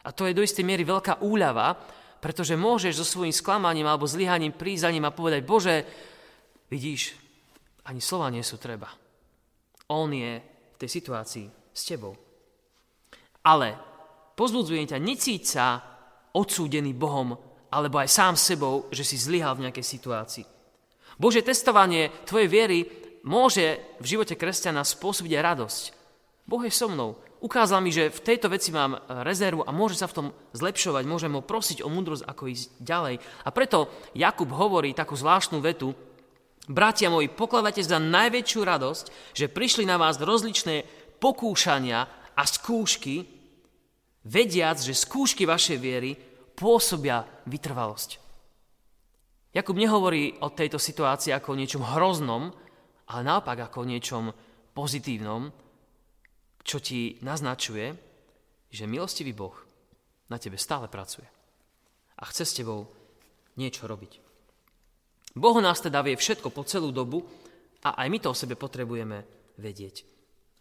A 0.00 0.16
to 0.16 0.24
je 0.24 0.32
do 0.32 0.40
istej 0.40 0.64
miery 0.64 0.80
veľká 0.80 1.20
úľava, 1.20 1.76
pretože 2.24 2.56
môžeš 2.56 2.96
so 2.96 3.04
svojím 3.04 3.36
sklamaním 3.36 3.84
alebo 3.84 4.08
zlyhaním 4.08 4.56
prísť 4.56 4.88
za 4.88 4.92
ním 4.96 5.04
a 5.04 5.12
povedať, 5.12 5.44
Bože, 5.44 5.84
vidíš, 6.72 7.20
ani 7.84 8.00
slova 8.00 8.32
nie 8.32 8.40
sú 8.40 8.56
treba. 8.56 8.88
On 9.92 10.08
je 10.08 10.40
v 10.40 10.76
tej 10.80 10.88
situácii 10.88 11.46
s 11.68 11.82
tebou. 11.84 12.16
Ale 13.44 13.76
pozbudzujem 14.32 14.88
ťa, 14.88 15.04
necíť 15.04 15.42
sa 15.44 15.84
odsúdený 16.32 16.96
Bohom 16.96 17.36
alebo 17.68 18.00
aj 18.00 18.08
sám 18.08 18.34
sebou, 18.40 18.88
že 18.88 19.04
si 19.04 19.20
zlyhal 19.20 19.60
v 19.60 19.68
nejakej 19.68 19.84
situácii. 19.84 20.53
Bože 21.18 21.46
testovanie 21.46 22.10
tvojej 22.26 22.48
viery 22.50 22.78
môže 23.24 23.80
v 24.02 24.06
živote 24.16 24.36
kresťana 24.36 24.84
spôsobiť 24.84 25.32
aj 25.38 25.42
radosť. 25.42 25.82
Boh 26.44 26.60
je 26.60 26.72
so 26.72 26.92
mnou. 26.92 27.16
Ukázal 27.44 27.84
mi, 27.84 27.92
že 27.92 28.08
v 28.08 28.24
tejto 28.24 28.48
veci 28.48 28.72
mám 28.72 29.04
rezervu 29.24 29.64
a 29.68 29.72
môže 29.72 30.00
sa 30.00 30.08
v 30.08 30.16
tom 30.16 30.26
zlepšovať, 30.56 31.04
môžem 31.04 31.32
ho 31.36 31.44
prosiť 31.44 31.84
o 31.84 31.92
múdrosť, 31.92 32.24
ako 32.24 32.48
ísť 32.48 32.66
ďalej. 32.80 33.20
A 33.20 33.48
preto 33.52 33.92
Jakub 34.16 34.48
hovorí 34.48 34.96
takú 34.96 35.12
zvláštnu 35.12 35.60
vetu, 35.60 35.92
Bratia 36.64 37.12
moji, 37.12 37.28
pokladajte 37.28 37.84
za 37.84 38.00
najväčšiu 38.00 38.60
radosť, 38.64 39.36
že 39.36 39.52
prišli 39.52 39.84
na 39.84 40.00
vás 40.00 40.16
rozličné 40.16 40.88
pokúšania 41.20 42.08
a 42.32 42.42
skúšky, 42.48 43.28
vediac, 44.24 44.80
že 44.80 44.96
skúšky 44.96 45.44
vašej 45.44 45.76
viery 45.76 46.16
pôsobia 46.56 47.28
vytrvalosť. 47.44 48.23
Jakub 49.54 49.78
nehovorí 49.78 50.34
o 50.42 50.50
tejto 50.50 50.82
situácii 50.82 51.30
ako 51.30 51.54
o 51.54 51.58
niečom 51.62 51.86
hroznom, 51.86 52.50
ale 53.06 53.22
naopak 53.22 53.70
ako 53.70 53.86
o 53.86 53.88
niečom 53.88 54.24
pozitívnom, 54.74 55.54
čo 56.66 56.82
ti 56.82 57.22
naznačuje, 57.22 57.94
že 58.74 58.90
milostivý 58.90 59.30
Boh 59.30 59.54
na 60.26 60.42
tebe 60.42 60.58
stále 60.58 60.90
pracuje 60.90 61.30
a 62.18 62.22
chce 62.26 62.42
s 62.42 62.56
tebou 62.58 62.90
niečo 63.54 63.86
robiť. 63.86 64.18
Boh 65.38 65.58
nás 65.62 65.78
teda 65.78 66.02
vie 66.02 66.18
všetko 66.18 66.50
po 66.50 66.66
celú 66.66 66.90
dobu 66.90 67.22
a 67.86 67.94
aj 68.02 68.08
my 68.10 68.18
to 68.18 68.34
o 68.34 68.38
sebe 68.38 68.58
potrebujeme 68.58 69.22
vedieť. 69.62 70.02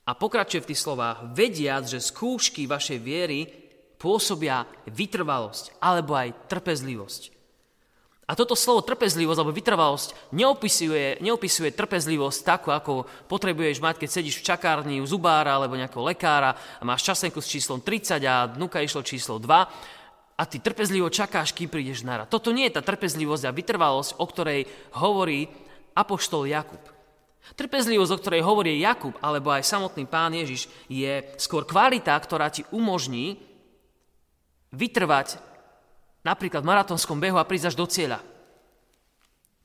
A 0.05 0.13
pokračuje 0.13 0.62
v 0.62 0.69
tých 0.73 0.83
slovách, 0.83 1.33
vediac, 1.33 1.89
že 1.89 2.03
skúšky 2.03 2.69
vašej 2.69 3.00
viery 3.01 3.47
pôsobia 3.97 4.67
vytrvalosť 4.91 5.81
alebo 5.81 6.13
aj 6.13 6.51
trpezlivosť. 6.51 7.33
A 8.24 8.39
toto 8.39 8.56
slovo 8.56 8.80
trpezlivosť 8.88 9.39
alebo 9.44 9.51
vytrvalosť 9.51 10.32
neopisuje, 10.32 11.20
neopisuje 11.20 11.75
trpezlivosť 11.75 12.39
takú, 12.48 12.72
ako 12.72 13.03
potrebuješ 13.27 13.84
mať, 13.84 14.00
keď 14.00 14.10
sedíš 14.10 14.39
v 14.39 14.48
čakárni 14.48 15.03
u 15.03 15.08
zubára 15.08 15.60
alebo 15.60 15.75
nejakého 15.75 16.08
lekára 16.08 16.56
a 16.56 16.84
máš 16.88 17.03
časenku 17.03 17.44
s 17.44 17.51
číslom 17.51 17.84
30 17.84 18.24
a 18.24 18.48
dnuka 18.48 18.80
išlo 18.80 19.03
číslo 19.03 19.44
2 19.44 20.39
a 20.39 20.44
ty 20.48 20.58
trpezlivo 20.63 21.12
čakáš, 21.12 21.51
kým 21.51 21.68
prídeš 21.68 22.08
na 22.08 22.24
rad. 22.24 22.32
Toto 22.32 22.56
nie 22.56 22.72
je 22.72 22.80
tá 22.80 22.82
trpezlivosť 22.82 23.44
a 23.44 23.56
vytrvalosť, 23.56 24.12
o 24.15 24.25
ktorej 24.25 24.72
hovorí 24.96 25.51
apoštol 25.92 26.48
Jakub. 26.48 26.82
Trpezlivosť, 27.60 28.12
o 28.15 28.22
ktorej 28.24 28.42
hovorí 28.48 28.80
Jakub 28.80 29.20
alebo 29.20 29.51
aj 29.51 29.68
samotný 29.68 30.08
pán 30.08 30.32
Ježiš, 30.32 30.72
je 30.88 31.27
skôr 31.36 31.68
kvalita, 31.68 32.15
ktorá 32.15 32.48
ti 32.48 32.63
umožní 32.72 33.36
vytrvať 34.72 35.52
napríklad 36.24 36.63
v 36.63 36.72
maratónskom 36.72 37.20
behu 37.20 37.38
a 37.38 37.48
prísť 37.48 37.72
až 37.72 37.75
do 37.75 37.86
cieľa. 37.88 38.20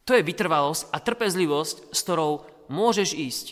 To 0.05 0.13
je 0.13 0.27
vytrvalosť 0.27 0.91
a 0.91 0.99
trpezlivosť, 0.99 1.95
s 1.95 2.01
ktorou 2.03 2.45
môžeš 2.69 3.11
ísť 3.15 3.47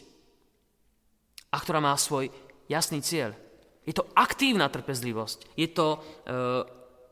a 1.54 1.56
ktorá 1.62 1.80
má 1.80 1.94
svoj 1.96 2.28
jasný 2.66 3.00
cieľ. 3.00 3.32
Je 3.86 3.94
to 3.94 4.08
aktívna 4.18 4.66
trpezlivosť, 4.66 5.54
je 5.54 5.68
to 5.70 5.94
e, 5.94 5.98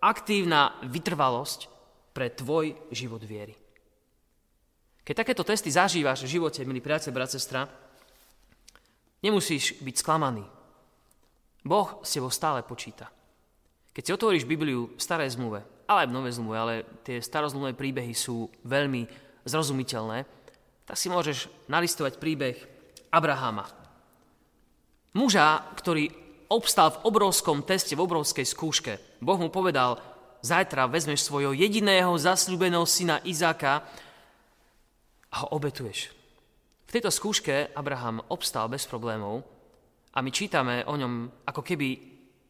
aktívna 0.03 0.75
vytrvalosť 0.83 1.71
pre 2.11 2.35
tvoj 2.35 2.75
život 2.91 3.23
viery. 3.23 3.55
Keď 5.05 5.15
takéto 5.15 5.45
testy 5.45 5.69
zažívaš 5.69 6.25
v 6.25 6.41
živote, 6.41 6.65
milí 6.65 6.81
priateľ, 6.81 7.13
brat, 7.13 7.31
sestra, 7.31 7.69
nemusíš 9.21 9.77
byť 9.85 9.95
sklamaný. 10.01 10.45
Boh 11.65 12.01
s 12.01 12.17
tebou 12.17 12.33
stále 12.33 12.65
počíta. 12.65 13.13
Keď 13.93 14.03
si 14.03 14.15
otvoríš 14.17 14.49
Bibliu 14.49 14.97
v 14.97 15.01
starej 15.01 15.37
zmluve, 15.37 15.74
ale 15.85 16.05
aj 16.05 16.09
v 16.11 16.17
novej 16.17 16.37
zmluve, 16.41 16.57
ale 16.57 16.75
tie 17.05 17.21
starozmluvné 17.21 17.76
príbehy 17.76 18.12
sú 18.17 18.49
veľmi 18.64 19.05
zrozumiteľné, 19.45 20.19
tak 20.85 20.97
si 20.97 21.09
môžeš 21.09 21.69
nalistovať 21.69 22.21
príbeh 22.21 22.57
Abrahama. 23.12 23.69
Muža, 25.14 25.62
ktorý 25.79 26.11
obstal 26.50 26.93
v 26.93 27.03
obrovskom 27.09 27.62
teste, 27.62 27.95
v 27.95 28.05
obrovskej 28.05 28.45
skúške. 28.45 28.93
Boh 29.23 29.38
mu 29.38 29.49
povedal, 29.49 29.97
zajtra 30.45 30.91
vezmeš 30.91 31.25
svojho 31.25 31.57
jediného 31.57 32.12
zasľúbeného 32.19 32.85
syna 32.85 33.23
Izáka 33.25 33.81
a 35.33 35.37
ho 35.45 35.47
obetuješ. 35.57 36.12
V 36.85 36.91
tejto 36.93 37.11
skúške 37.11 37.73
Abraham 37.75 38.23
obstal 38.29 38.69
bez 38.69 38.85
problémov 38.85 39.43
a 40.14 40.23
my 40.23 40.31
čítame 40.31 40.85
o 40.87 40.95
ňom, 40.95 41.43
ako 41.49 41.62
keby 41.64 41.88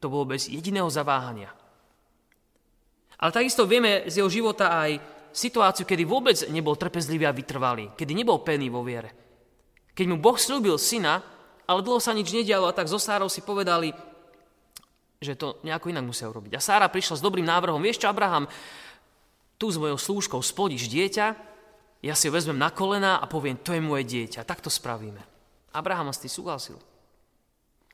to 0.02 0.12
bolo 0.12 0.36
bez 0.36 0.52
jediného 0.52 0.90
zaváhania. 0.90 1.48
Ale 3.24 3.32
takisto 3.32 3.64
vieme 3.64 4.04
z 4.04 4.20
jeho 4.20 4.28
života 4.28 4.68
aj 4.84 5.00
situáciu, 5.32 5.88
kedy 5.88 6.04
vôbec 6.04 6.36
nebol 6.52 6.76
trpezlivý 6.76 7.24
a 7.24 7.32
vytrvalý, 7.32 7.96
kedy 7.96 8.12
nebol 8.12 8.44
pevný 8.44 8.68
vo 8.68 8.84
viere. 8.84 9.16
Keď 9.96 10.04
mu 10.12 10.20
Boh 10.20 10.36
slúbil 10.36 10.76
syna, 10.76 11.24
ale 11.64 11.80
dlho 11.80 12.04
sa 12.04 12.12
nič 12.12 12.28
nedialo 12.28 12.68
a 12.68 12.76
tak 12.76 12.84
zo 12.92 13.00
Sárov 13.00 13.32
si 13.32 13.40
povedali, 13.40 13.96
že 15.24 15.40
to 15.40 15.56
nejako 15.64 15.88
inak 15.88 16.04
musia 16.04 16.28
urobiť. 16.28 16.52
A 16.52 16.60
Sára 16.60 16.92
prišla 16.92 17.16
s 17.16 17.24
dobrým 17.24 17.48
návrhom, 17.48 17.80
vieš 17.80 18.04
čo, 18.04 18.12
Abraham, 18.12 18.44
tu 19.56 19.72
s 19.72 19.80
mojou 19.80 19.96
slúžkou 19.96 20.44
splodíš 20.44 20.92
dieťa, 20.92 21.26
ja 22.04 22.12
si 22.12 22.28
ho 22.28 22.36
vezmem 22.36 22.60
na 22.60 22.68
kolena 22.68 23.16
a 23.16 23.24
poviem, 23.24 23.56
to 23.56 23.72
je 23.72 23.80
moje 23.80 24.04
dieťa. 24.04 24.44
Tak 24.44 24.60
to 24.60 24.68
spravíme. 24.68 25.24
Abraham 25.72 26.12
s 26.12 26.20
tým 26.20 26.28
súhlasil. 26.28 26.76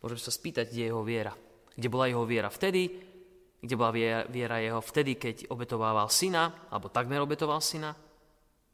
Môžeme 0.03 0.19
sa 0.19 0.35
spýtať, 0.35 0.67
kde 0.67 0.83
je 0.83 0.91
jeho 0.91 1.07
viera. 1.07 1.31
Kde 1.79 1.87
bola 1.87 2.11
jeho 2.11 2.27
viera 2.27 2.51
vtedy, 2.51 2.91
kde 3.61 3.75
bola 3.77 3.93
viera 4.27 4.57
jeho 4.59 4.81
vtedy, 4.81 5.21
keď 5.21 5.53
obetovával 5.53 6.09
syna, 6.09 6.69
alebo 6.73 6.89
takmer 6.89 7.21
obetoval 7.21 7.61
syna, 7.61 7.93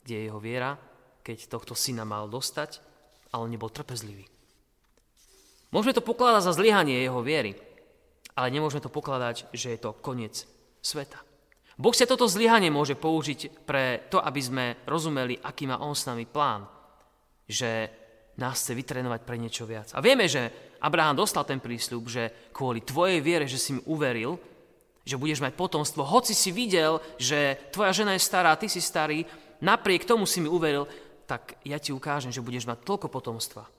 kde 0.07 0.14
je 0.14 0.26
jeho 0.31 0.38
viera, 0.38 0.78
keď 1.26 1.50
tohto 1.50 1.75
syna 1.75 2.07
mal 2.07 2.31
dostať, 2.31 2.78
ale 3.35 3.50
nebol 3.50 3.66
trpezlivý. 3.66 4.31
Môžeme 5.75 5.99
to 5.99 6.07
pokladať 6.07 6.47
za 6.47 6.55
zlyhanie 6.55 7.02
jeho 7.02 7.19
viery, 7.26 7.59
ale 8.38 8.55
nemôžeme 8.55 8.78
to 8.78 8.93
pokladať, 8.93 9.50
že 9.50 9.75
je 9.75 9.78
to 9.83 9.90
koniec 9.99 10.47
sveta. 10.78 11.19
Boh 11.76 11.93
sa 11.93 12.09
toto 12.09 12.25
zlyhanie 12.25 12.73
môže 12.73 12.97
použiť 12.97 13.69
pre 13.69 14.09
to, 14.09 14.16
aby 14.23 14.40
sme 14.40 14.64
rozumeli, 14.88 15.37
aký 15.43 15.69
má 15.69 15.76
On 15.83 15.93
s 15.93 16.09
nami 16.09 16.25
plán. 16.25 16.64
Že 17.45 17.90
nás 18.40 18.57
chce 18.62 18.73
vytrénovať 18.73 19.21
pre 19.28 19.37
niečo 19.37 19.69
viac. 19.69 19.93
A 19.93 20.00
vieme, 20.00 20.25
že 20.25 20.73
Abraham 20.81 21.21
dostal 21.21 21.45
ten 21.45 21.61
prísľub, 21.61 22.05
že 22.09 22.52
kvôli 22.52 22.81
tvojej 22.81 23.21
viere, 23.21 23.45
že 23.45 23.61
si 23.61 23.76
mi 23.76 23.83
uveril, 23.88 24.40
že 25.06 25.14
budeš 25.14 25.38
mať 25.38 25.54
potomstvo, 25.54 26.02
hoci 26.02 26.34
si 26.34 26.50
videl, 26.50 26.98
že 27.14 27.54
tvoja 27.70 27.94
žena 27.94 28.18
je 28.18 28.26
stará, 28.26 28.58
ty 28.58 28.66
si 28.66 28.82
starý, 28.82 29.22
napriek 29.62 30.02
tomu 30.02 30.26
si 30.26 30.42
mi 30.42 30.50
uveril, 30.50 30.90
tak 31.30 31.62
ja 31.62 31.78
ti 31.78 31.94
ukážem, 31.94 32.34
že 32.34 32.42
budeš 32.42 32.66
mať 32.66 32.82
toľko 32.82 33.06
potomstva, 33.06 33.70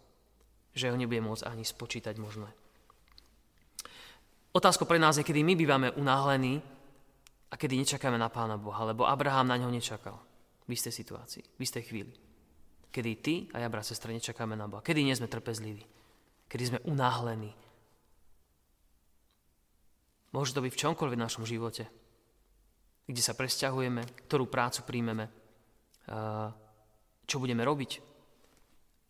že 0.72 0.88
ho 0.88 0.96
nebude 0.96 1.20
môcť 1.20 1.44
ani 1.44 1.68
spočítať 1.68 2.16
možné. 2.16 2.48
Otázka 4.56 4.88
pre 4.88 4.98
nás 4.98 5.20
je, 5.20 5.28
kedy 5.28 5.44
my 5.44 5.54
bývame 5.54 5.88
unáhlení 6.00 6.64
a 7.52 7.56
kedy 7.60 7.78
nečakáme 7.84 8.16
na 8.16 8.32
Pána 8.32 8.56
Boha, 8.56 8.88
lebo 8.88 9.04
Abraham 9.06 9.52
na 9.52 9.60
ňo 9.60 9.70
nečakal 9.70 10.18
v 10.66 10.72
istej 10.74 10.96
situácii, 10.96 11.44
v 11.44 11.62
istej 11.62 11.84
chvíli. 11.86 12.14
Kedy 12.90 13.12
ty 13.20 13.36
a 13.54 13.62
ja, 13.62 13.68
brat, 13.68 13.86
sestra, 13.86 14.16
nečakáme 14.16 14.56
na 14.56 14.66
Boha. 14.66 14.82
Kedy 14.82 15.04
nie 15.04 15.14
sme 15.14 15.30
trpezliví. 15.30 15.84
Kedy 16.48 16.64
sme 16.64 16.80
unáhlení. 16.88 17.52
Môže 20.38 20.54
to 20.54 20.62
byť 20.62 20.70
v 20.70 20.82
čomkoľvek 20.86 21.18
v 21.18 21.26
našom 21.26 21.50
živote. 21.50 21.90
Kde 23.10 23.22
sa 23.26 23.34
presťahujeme, 23.34 24.30
ktorú 24.30 24.46
prácu 24.46 24.86
príjmeme, 24.86 25.26
čo 27.26 27.42
budeme 27.42 27.66
robiť. 27.66 27.92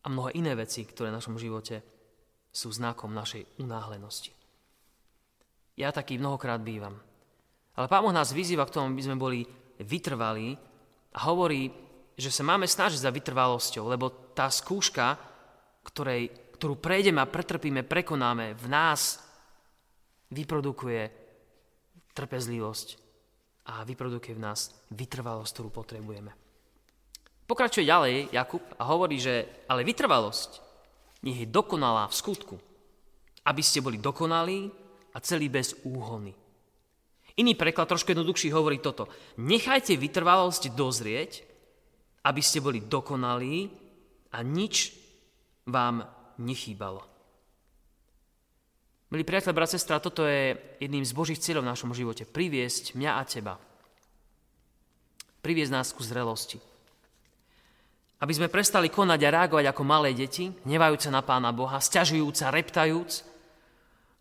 A 0.02 0.08
mnohé 0.08 0.40
iné 0.40 0.56
veci, 0.56 0.88
ktoré 0.88 1.12
v 1.12 1.20
našom 1.20 1.36
živote 1.36 1.84
sú 2.48 2.72
znakom 2.72 3.12
našej 3.12 3.60
unáhlenosti. 3.60 4.32
Ja 5.76 5.92
taký 5.92 6.16
mnohokrát 6.16 6.64
bývam. 6.64 6.96
Ale 7.76 7.92
Pán 7.92 8.08
Boh 8.08 8.16
nás 8.16 8.32
vyzýva 8.32 8.64
k 8.64 8.80
tomu, 8.80 8.96
aby 8.96 9.04
sme 9.04 9.20
boli 9.20 9.44
vytrvalí 9.84 10.56
a 11.12 11.20
hovorí, 11.28 11.68
že 12.16 12.32
sa 12.32 12.48
máme 12.48 12.72
snažiť 12.72 13.04
za 13.04 13.12
vytrvalosťou, 13.12 13.84
lebo 13.84 14.32
tá 14.32 14.48
skúška, 14.48 15.20
ktorej, 15.84 16.56
ktorú 16.56 16.80
prejdeme 16.80 17.20
a 17.20 17.28
pretrpíme, 17.28 17.84
prekonáme, 17.84 18.56
v 18.56 18.68
nás 18.72 19.27
vyprodukuje 20.32 21.12
trpezlivosť 22.14 22.88
a 23.68 23.84
vyprodukuje 23.84 24.34
v 24.36 24.44
nás 24.44 24.74
vytrvalosť, 24.92 25.52
ktorú 25.54 25.70
potrebujeme. 25.70 26.32
Pokračuje 27.48 27.88
ďalej 27.88 28.36
Jakub 28.36 28.64
a 28.76 28.84
hovorí, 28.92 29.20
že 29.20 29.66
ale 29.72 29.88
vytrvalosť 29.88 30.64
nech 31.24 31.44
je 31.44 31.48
dokonalá 31.48 32.12
v 32.12 32.18
skutku, 32.18 32.56
aby 33.48 33.62
ste 33.64 33.80
boli 33.80 33.98
dokonalí 33.98 34.68
a 35.16 35.18
celý 35.24 35.48
bez 35.48 35.74
úhony. 35.88 36.36
Iný 37.38 37.54
preklad, 37.54 37.88
trošku 37.88 38.12
jednoduchší, 38.12 38.50
hovorí 38.50 38.82
toto. 38.82 39.08
Nechajte 39.38 39.94
vytrvalosť 39.94 40.74
dozrieť, 40.74 41.46
aby 42.26 42.42
ste 42.42 42.60
boli 42.60 42.82
dokonalí 42.84 43.70
a 44.34 44.42
nič 44.42 44.92
vám 45.70 46.04
nechýbalo. 46.42 47.17
Milí 49.08 49.24
priateľ, 49.24 49.56
brat, 49.56 49.72
sestra, 49.72 50.04
toto 50.04 50.28
je 50.28 50.52
jedným 50.84 51.08
z 51.08 51.16
Božích 51.16 51.40
cieľov 51.40 51.64
v 51.64 51.72
našom 51.72 51.96
živote. 51.96 52.28
Priviesť 52.28 52.92
mňa 52.92 53.12
a 53.16 53.24
teba. 53.24 53.56
Priviesť 55.40 55.72
nás 55.72 55.96
ku 55.96 56.04
zrelosti. 56.04 56.60
Aby 58.20 58.36
sme 58.36 58.52
prestali 58.52 58.92
konať 58.92 59.20
a 59.24 59.34
reagovať 59.40 59.66
ako 59.72 59.84
malé 59.88 60.12
deti, 60.12 60.52
nevajúce 60.68 61.08
na 61.08 61.24
Pána 61.24 61.56
Boha, 61.56 61.80
stiažujúca, 61.80 62.52
reptajúc, 62.52 63.24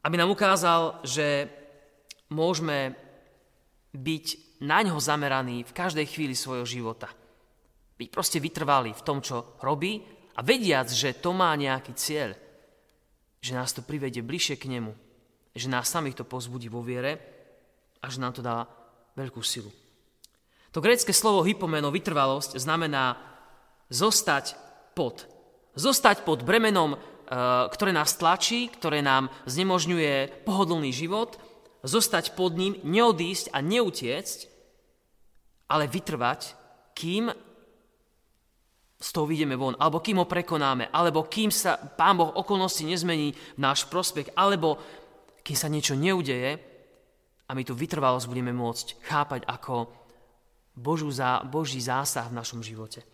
aby 0.06 0.14
nám 0.14 0.30
ukázal, 0.30 1.02
že 1.02 1.50
môžeme 2.30 2.94
byť 3.90 4.26
na 4.62 4.86
ňo 4.86 5.02
zameraný 5.02 5.66
v 5.66 5.72
každej 5.74 6.06
chvíli 6.06 6.38
svojho 6.38 6.62
života. 6.62 7.10
Byť 7.98 8.08
proste 8.14 8.38
vytrvalý 8.38 8.94
v 8.94 9.02
tom, 9.02 9.18
čo 9.18 9.58
robí 9.66 9.98
a 10.38 10.46
vediac, 10.46 10.86
že 10.86 11.18
to 11.18 11.34
má 11.34 11.50
nejaký 11.58 11.90
cieľ, 11.98 12.38
že 13.46 13.54
nás 13.54 13.70
to 13.70 13.86
privedie 13.86 14.26
bližšie 14.26 14.58
k 14.58 14.66
nemu, 14.66 14.90
že 15.54 15.70
nás 15.70 15.86
samých 15.86 16.18
to 16.18 16.24
pozbudí 16.26 16.66
vo 16.66 16.82
viere 16.82 17.22
a 18.02 18.10
že 18.10 18.18
nám 18.18 18.34
to 18.34 18.42
dá 18.42 18.66
veľkú 19.14 19.40
silu. 19.40 19.70
To 20.74 20.82
grécke 20.82 21.14
slovo 21.14 21.46
hypomeno, 21.46 21.94
vytrvalosť, 21.94 22.58
znamená 22.58 23.16
zostať 23.88 24.58
pod. 24.92 25.24
Zostať 25.78 26.26
pod 26.26 26.44
bremenom, 26.44 26.92
e, 26.92 26.98
ktoré 27.70 27.94
nás 27.94 28.18
tlačí, 28.18 28.68
ktoré 28.68 29.00
nám 29.00 29.30
znemožňuje 29.46 30.42
pohodlný 30.42 30.90
život– 30.90 31.38
zostať 31.86 32.34
pod 32.34 32.58
ním, 32.58 32.74
neodísť 32.82 33.54
a 33.54 33.62
neutiecť, 33.62 34.38
ale 35.70 35.86
vytrvať, 35.86 36.58
kým 36.98 37.30
z 38.96 39.08
toho 39.12 39.28
vidíme 39.28 39.56
von, 39.60 39.76
alebo 39.76 40.00
kým 40.00 40.24
ho 40.24 40.26
prekonáme, 40.26 40.88
alebo 40.88 41.28
kým 41.28 41.52
sa 41.52 41.76
Pán 41.76 42.16
Boh 42.16 42.32
okolnosti 42.32 42.80
nezmení 42.80 43.36
v 43.36 43.60
náš 43.60 43.84
prospech, 43.92 44.32
alebo 44.32 44.80
kým 45.44 45.56
sa 45.56 45.68
niečo 45.68 45.92
neudeje 45.92 46.56
a 47.46 47.50
my 47.52 47.62
tu 47.62 47.76
vytrvalosť 47.76 48.26
budeme 48.26 48.56
môcť 48.56 48.86
chápať 49.04 49.40
ako 49.44 49.92
Božú 50.76 51.12
zá, 51.12 51.44
Boží 51.44 51.80
zásah 51.80 52.28
v 52.32 52.36
našom 52.40 52.64
živote. 52.64 53.04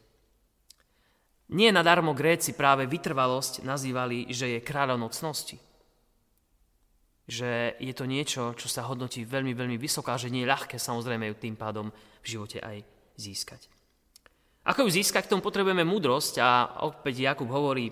Nie 1.52 1.74
nadarmo 1.74 2.16
Gréci 2.16 2.56
práve 2.56 2.88
vytrvalosť 2.88 3.66
nazývali, 3.66 4.30
že 4.32 4.56
je 4.56 4.64
kráľov 4.64 5.02
nocnosti 5.02 5.60
že 7.32 7.78
je 7.78 7.94
to 7.94 8.04
niečo, 8.04 8.52
čo 8.58 8.66
sa 8.66 8.84
hodnotí 8.84 9.22
veľmi, 9.22 9.54
veľmi 9.54 9.78
vysoko 9.78 10.10
a 10.10 10.18
že 10.18 10.32
nie 10.32 10.42
je 10.42 10.52
ľahké 10.52 10.76
samozrejme 10.76 11.30
ju 11.30 11.36
tým 11.38 11.54
pádom 11.54 11.88
v 12.20 12.26
živote 12.26 12.58
aj 12.58 12.82
získať. 13.14 13.70
Ako 14.62 14.86
ju 14.86 14.90
získať, 14.94 15.26
k 15.26 15.32
tomu 15.34 15.42
potrebujeme 15.42 15.82
múdrosť 15.82 16.38
a 16.38 16.78
opäť 16.86 17.26
Jakub 17.26 17.50
hovorí, 17.50 17.90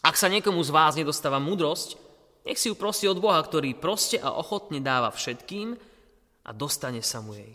ak 0.00 0.14
sa 0.14 0.30
niekomu 0.30 0.62
z 0.62 0.70
vás 0.70 0.94
nedostáva 0.94 1.42
múdrosť, 1.42 1.98
nech 2.46 2.56
si 2.56 2.70
ju 2.70 2.78
prosí 2.78 3.04
od 3.10 3.20
Boha, 3.20 3.42
ktorý 3.42 3.76
proste 3.76 4.16
a 4.16 4.32
ochotne 4.32 4.80
dáva 4.80 5.12
všetkým 5.12 5.76
a 6.46 6.50
dostane 6.54 7.02
sa 7.04 7.20
mu 7.20 7.36
jej. 7.36 7.52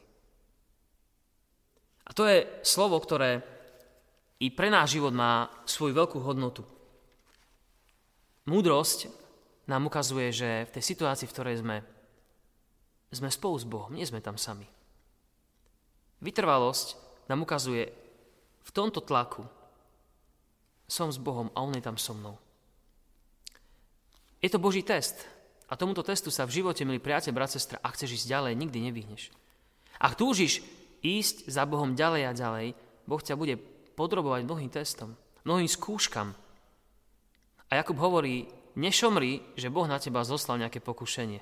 A 2.05 2.13
to 2.13 2.27
je 2.29 2.45
slovo, 2.61 3.01
ktoré 3.01 3.41
i 4.37 4.51
pre 4.53 4.69
náš 4.69 4.99
život 4.99 5.15
má 5.15 5.49
svoju 5.65 5.95
veľkú 5.95 6.21
hodnotu. 6.21 6.61
Múdrosť 8.45 9.09
nám 9.65 9.89
ukazuje, 9.89 10.29
že 10.29 10.49
v 10.69 10.73
tej 10.77 10.83
situácii, 10.85 11.25
v 11.25 11.33
ktorej 11.33 11.55
sme, 11.65 11.77
sme 13.09 13.29
spolu 13.33 13.55
s 13.57 13.65
Bohom, 13.65 13.89
nie 13.89 14.05
sme 14.05 14.21
tam 14.21 14.37
sami. 14.37 14.69
Vytrvalosť 16.21 16.93
nám 17.25 17.41
ukazuje, 17.41 17.89
tomto 18.75 18.99
tlaku 18.99 19.47
som 20.85 21.07
s 21.07 21.17
Bohom 21.17 21.47
a 21.55 21.63
On 21.63 21.71
je 21.71 21.81
tam 21.81 21.95
so 21.95 22.11
mnou. 22.11 22.35
Je 24.43 24.51
to 24.51 24.61
Boží 24.61 24.85
test. 24.85 25.25
A 25.65 25.73
tomuto 25.73 26.05
testu 26.05 26.29
sa 26.29 26.45
v 26.45 26.61
živote, 26.61 26.85
milí 26.85 27.01
priateľ, 27.01 27.33
brat, 27.33 27.49
sestra, 27.49 27.81
ak 27.81 27.97
chceš 27.97 28.21
ísť 28.21 28.29
ďalej, 28.29 28.53
nikdy 28.53 28.77
nevyhneš. 28.85 29.33
Ak 29.97 30.13
túžiš 30.13 30.61
ísť 31.01 31.49
za 31.49 31.65
Bohom 31.65 31.97
ďalej 31.97 32.21
a 32.29 32.37
ďalej, 32.37 32.67
Boh 33.09 33.17
ťa 33.17 33.33
bude 33.33 33.57
podrobovať 33.97 34.45
mnohým 34.45 34.69
testom, 34.69 35.17
mnohým 35.41 35.65
skúškam. 35.65 36.37
A 37.65 37.71
Jakub 37.73 37.97
hovorí, 37.97 38.45
nešomri, 38.77 39.57
že 39.57 39.73
Boh 39.73 39.89
na 39.89 39.97
teba 39.97 40.21
zoslal 40.21 40.61
nejaké 40.61 40.83
pokušenie. 40.85 41.41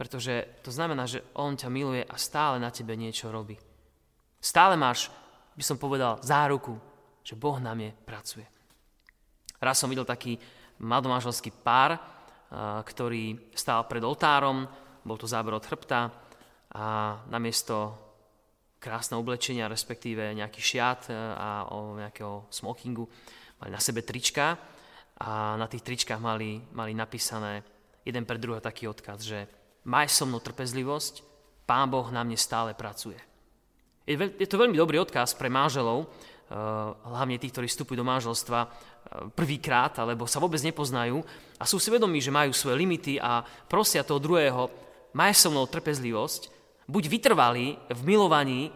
Pretože 0.00 0.48
to 0.64 0.72
znamená, 0.72 1.04
že 1.04 1.20
On 1.36 1.52
ťa 1.52 1.68
miluje 1.68 2.00
a 2.00 2.16
stále 2.16 2.56
na 2.56 2.72
tebe 2.72 2.96
niečo 2.96 3.28
robí. 3.28 3.60
Stále 4.40 4.80
máš, 4.80 5.12
by 5.52 5.64
som 5.64 5.76
povedal, 5.76 6.18
záruku, 6.24 6.76
že 7.22 7.38
Boh 7.38 7.60
na 7.60 7.76
mne 7.76 7.94
pracuje. 8.04 8.44
Raz 9.62 9.78
som 9.78 9.86
videl 9.86 10.02
taký 10.02 10.36
mladomáželský 10.82 11.54
pár, 11.62 12.00
ktorý 12.82 13.54
stál 13.54 13.86
pred 13.86 14.02
oltárom, 14.02 14.66
bol 15.06 15.16
to 15.16 15.30
záber 15.30 15.54
od 15.54 15.64
chrbta 15.64 16.10
a 16.74 17.18
namiesto 17.30 17.94
krásneho 18.82 19.22
oblečenia, 19.22 19.70
respektíve 19.70 20.34
nejaký 20.34 20.58
šiat 20.58 21.14
a 21.38 21.70
o 21.70 21.94
nejakého 21.94 22.50
smokingu, 22.50 23.06
mali 23.62 23.70
na 23.70 23.78
sebe 23.78 24.02
trička 24.02 24.58
a 25.22 25.54
na 25.54 25.70
tých 25.70 25.86
tričkách 25.86 26.18
mali, 26.18 26.58
mali 26.74 26.90
napísané 26.90 27.62
jeden 28.02 28.26
pre 28.26 28.42
druhého 28.42 28.58
taký 28.58 28.90
odkaz, 28.90 29.22
že 29.22 29.46
maj 29.86 30.10
so 30.10 30.26
mnou 30.26 30.42
trpezlivosť, 30.42 31.22
Pán 31.62 31.86
Boh 31.86 32.10
na 32.10 32.26
mne 32.26 32.34
stále 32.34 32.74
pracuje. 32.74 33.16
Je, 34.02 34.18
je 34.18 34.48
to 34.50 34.58
veľmi 34.58 34.74
dobrý 34.74 34.98
odkaz 34.98 35.38
pre 35.38 35.46
manželov, 35.46 36.06
eh, 36.06 36.08
hlavne 37.06 37.38
tých, 37.38 37.54
ktorí 37.54 37.66
vstupujú 37.70 38.02
do 38.02 38.06
manželstva 38.06 38.60
eh, 38.66 38.70
prvýkrát, 39.30 39.94
alebo 40.02 40.26
sa 40.26 40.42
vôbec 40.42 40.58
nepoznajú 40.62 41.22
a 41.58 41.64
sú 41.64 41.78
si 41.78 41.88
vedomí, 41.94 42.18
že 42.18 42.34
majú 42.34 42.50
svoje 42.50 42.82
limity 42.82 43.22
a 43.22 43.46
prosia 43.46 44.02
toho 44.02 44.18
druhého, 44.18 44.66
maj 45.14 45.38
so 45.38 45.54
mnou 45.54 45.70
trpezlivosť, 45.70 46.50
buď 46.90 47.04
vytrvalý 47.06 47.78
v 47.94 48.00
milovaní, 48.02 48.74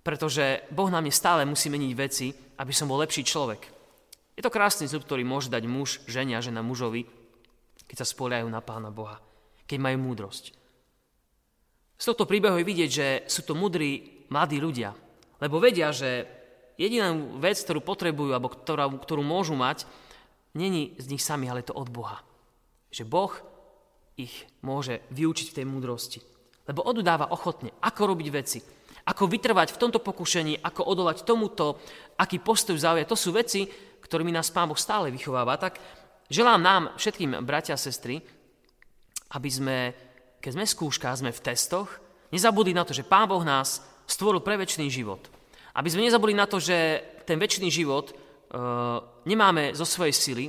pretože 0.00 0.64
Boh 0.70 0.88
na 0.88 1.02
mne 1.02 1.12
stále 1.12 1.42
musí 1.44 1.68
meniť 1.68 1.92
veci, 1.98 2.32
aby 2.32 2.72
som 2.72 2.88
bol 2.88 3.02
lepší 3.02 3.26
človek. 3.26 3.68
Je 4.38 4.42
to 4.46 4.52
krásny 4.52 4.88
zub, 4.88 5.04
ktorý 5.04 5.26
môže 5.26 5.52
dať 5.52 5.68
muž, 5.68 6.00
ženia, 6.08 6.40
žena 6.40 6.64
mužovi, 6.64 7.04
keď 7.84 7.96
sa 8.00 8.06
spoliajú 8.08 8.48
na 8.48 8.62
Pána 8.64 8.88
Boha, 8.88 9.20
keď 9.66 9.78
majú 9.82 9.98
múdrosť. 10.00 10.56
Z 12.00 12.04
tohto 12.08 12.24
príbehu 12.24 12.56
je 12.56 12.64
vidieť, 12.64 12.90
že 12.90 13.08
sú 13.28 13.44
to 13.44 13.52
mudrí 13.52 14.19
mladí 14.30 14.62
ľudia, 14.62 14.94
lebo 15.42 15.58
vedia, 15.58 15.90
že 15.90 16.24
jediná 16.80 17.12
vec, 17.36 17.60
ktorú 17.60 17.84
potrebujú, 17.84 18.32
alebo 18.32 18.48
ktorá, 18.48 18.88
ktorú 18.88 19.20
môžu 19.20 19.52
mať, 19.58 19.84
není 20.56 20.96
z 20.96 21.06
nich 21.12 21.20
sami, 21.20 21.50
ale 21.50 21.66
to 21.66 21.76
od 21.76 21.92
Boha. 21.92 22.24
Že 22.88 23.04
Boh 23.04 23.32
ich 24.16 24.48
môže 24.64 25.04
vyučiť 25.12 25.52
v 25.52 25.56
tej 25.60 25.66
múdrosti. 25.66 26.20
Lebo 26.68 26.84
odudáva 26.84 27.32
ochotne, 27.32 27.72
ako 27.82 28.14
robiť 28.14 28.28
veci, 28.30 28.58
ako 29.08 29.26
vytrvať 29.26 29.74
v 29.74 29.80
tomto 29.80 30.00
pokušení, 30.04 30.60
ako 30.60 30.86
odolať 30.86 31.24
tomuto, 31.24 31.80
aký 32.20 32.38
postoj 32.38 32.76
zaujať. 32.76 33.08
To 33.08 33.16
sú 33.16 33.32
veci, 33.32 33.64
ktorými 34.00 34.30
nás 34.30 34.52
Pán 34.52 34.68
Boh 34.68 34.78
stále 34.78 35.08
vychováva, 35.08 35.56
tak 35.56 35.80
želám 36.28 36.60
nám, 36.60 36.82
všetkým 37.00 37.42
bratia 37.42 37.74
a 37.74 37.80
sestry, 37.80 38.20
aby 39.30 39.50
sme, 39.50 39.78
keď 40.42 40.50
sme 40.52 40.64
v 40.66 40.74
sme 41.16 41.30
v 41.32 41.44
testoch, 41.44 41.88
nezabudli 42.34 42.74
na 42.76 42.84
to, 42.84 42.92
že 42.92 43.06
Pán 43.06 43.26
Boh 43.30 43.42
nás 43.42 43.82
stvoril 44.10 44.42
pre 44.42 44.58
väčší 44.58 44.90
život. 44.90 45.22
Aby 45.78 45.88
sme 45.94 46.02
nezabudli 46.02 46.34
na 46.34 46.50
to, 46.50 46.58
že 46.58 46.98
ten 47.22 47.38
väčší 47.38 47.70
život 47.70 48.10
e, 48.10 48.14
nemáme 49.30 49.70
zo 49.78 49.86
svojej 49.86 50.10
sily, 50.10 50.44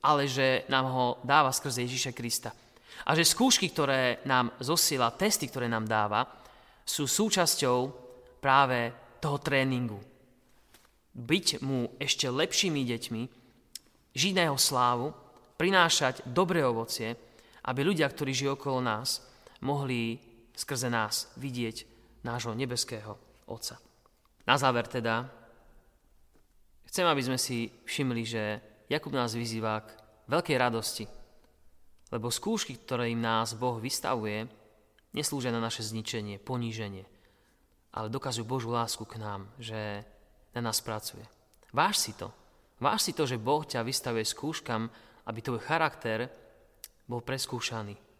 ale 0.00 0.24
že 0.24 0.64
nám 0.72 0.88
ho 0.88 1.06
dáva 1.20 1.52
skrze 1.52 1.84
Ježíša 1.84 2.16
Krista. 2.16 2.50
A 3.04 3.12
že 3.12 3.28
skúšky, 3.28 3.68
ktoré 3.68 4.24
nám 4.24 4.56
zosiela, 4.64 5.12
testy, 5.12 5.52
ktoré 5.52 5.68
nám 5.68 5.84
dáva, 5.84 6.24
sú 6.82 7.04
súčasťou 7.04 7.78
práve 8.40 8.90
toho 9.20 9.38
tréningu, 9.38 10.00
byť 11.12 11.60
mu 11.60 11.92
ešte 12.00 12.26
lepšími 12.26 12.82
deťmi, 12.88 13.22
žiť 14.16 14.32
na 14.32 14.42
jeho 14.48 14.58
slávu, 14.58 15.12
prinášať 15.60 16.26
dobré 16.26 16.64
ovocie, 16.64 17.14
aby 17.68 17.80
ľudia, 17.86 18.10
ktorí 18.10 18.34
žijú 18.34 18.58
okolo 18.58 18.82
nás, 18.82 19.22
mohli 19.62 20.18
skrze 20.58 20.90
nás 20.90 21.30
vidieť 21.38 21.91
nášho 22.22 22.54
nebeského 22.54 23.18
Otca. 23.46 23.78
Na 24.46 24.58
záver 24.58 24.86
teda 24.90 25.30
chcem, 26.90 27.06
aby 27.06 27.22
sme 27.22 27.38
si 27.38 27.70
všimli, 27.86 28.22
že 28.26 28.42
Jakub 28.90 29.14
nás 29.14 29.32
vyzýva 29.32 29.82
k 29.86 29.90
veľkej 30.28 30.56
radosti, 30.58 31.04
lebo 32.12 32.28
skúšky, 32.28 32.76
ktoré 32.76 33.08
im 33.08 33.22
nás 33.22 33.56
Boh 33.56 33.80
vystavuje, 33.80 34.44
neslúžia 35.16 35.48
na 35.54 35.62
naše 35.62 35.80
zničenie, 35.80 36.42
poníženie, 36.42 37.04
ale 37.92 38.12
dokazujú 38.12 38.44
Božú 38.44 38.68
lásku 38.72 39.04
k 39.08 39.16
nám, 39.20 39.48
že 39.56 40.04
na 40.52 40.60
nás 40.60 40.80
pracuje. 40.84 41.24
Váž 41.72 41.96
si 41.96 42.12
to. 42.12 42.28
Váž 42.82 43.08
si 43.08 43.12
to, 43.16 43.24
že 43.24 43.40
Boh 43.40 43.64
ťa 43.64 43.80
vystavuje 43.86 44.26
skúškam, 44.26 44.90
aby 45.24 45.38
tvoj 45.40 45.62
charakter 45.64 46.28
bol 47.08 47.24
preskúšaný. 47.24 48.11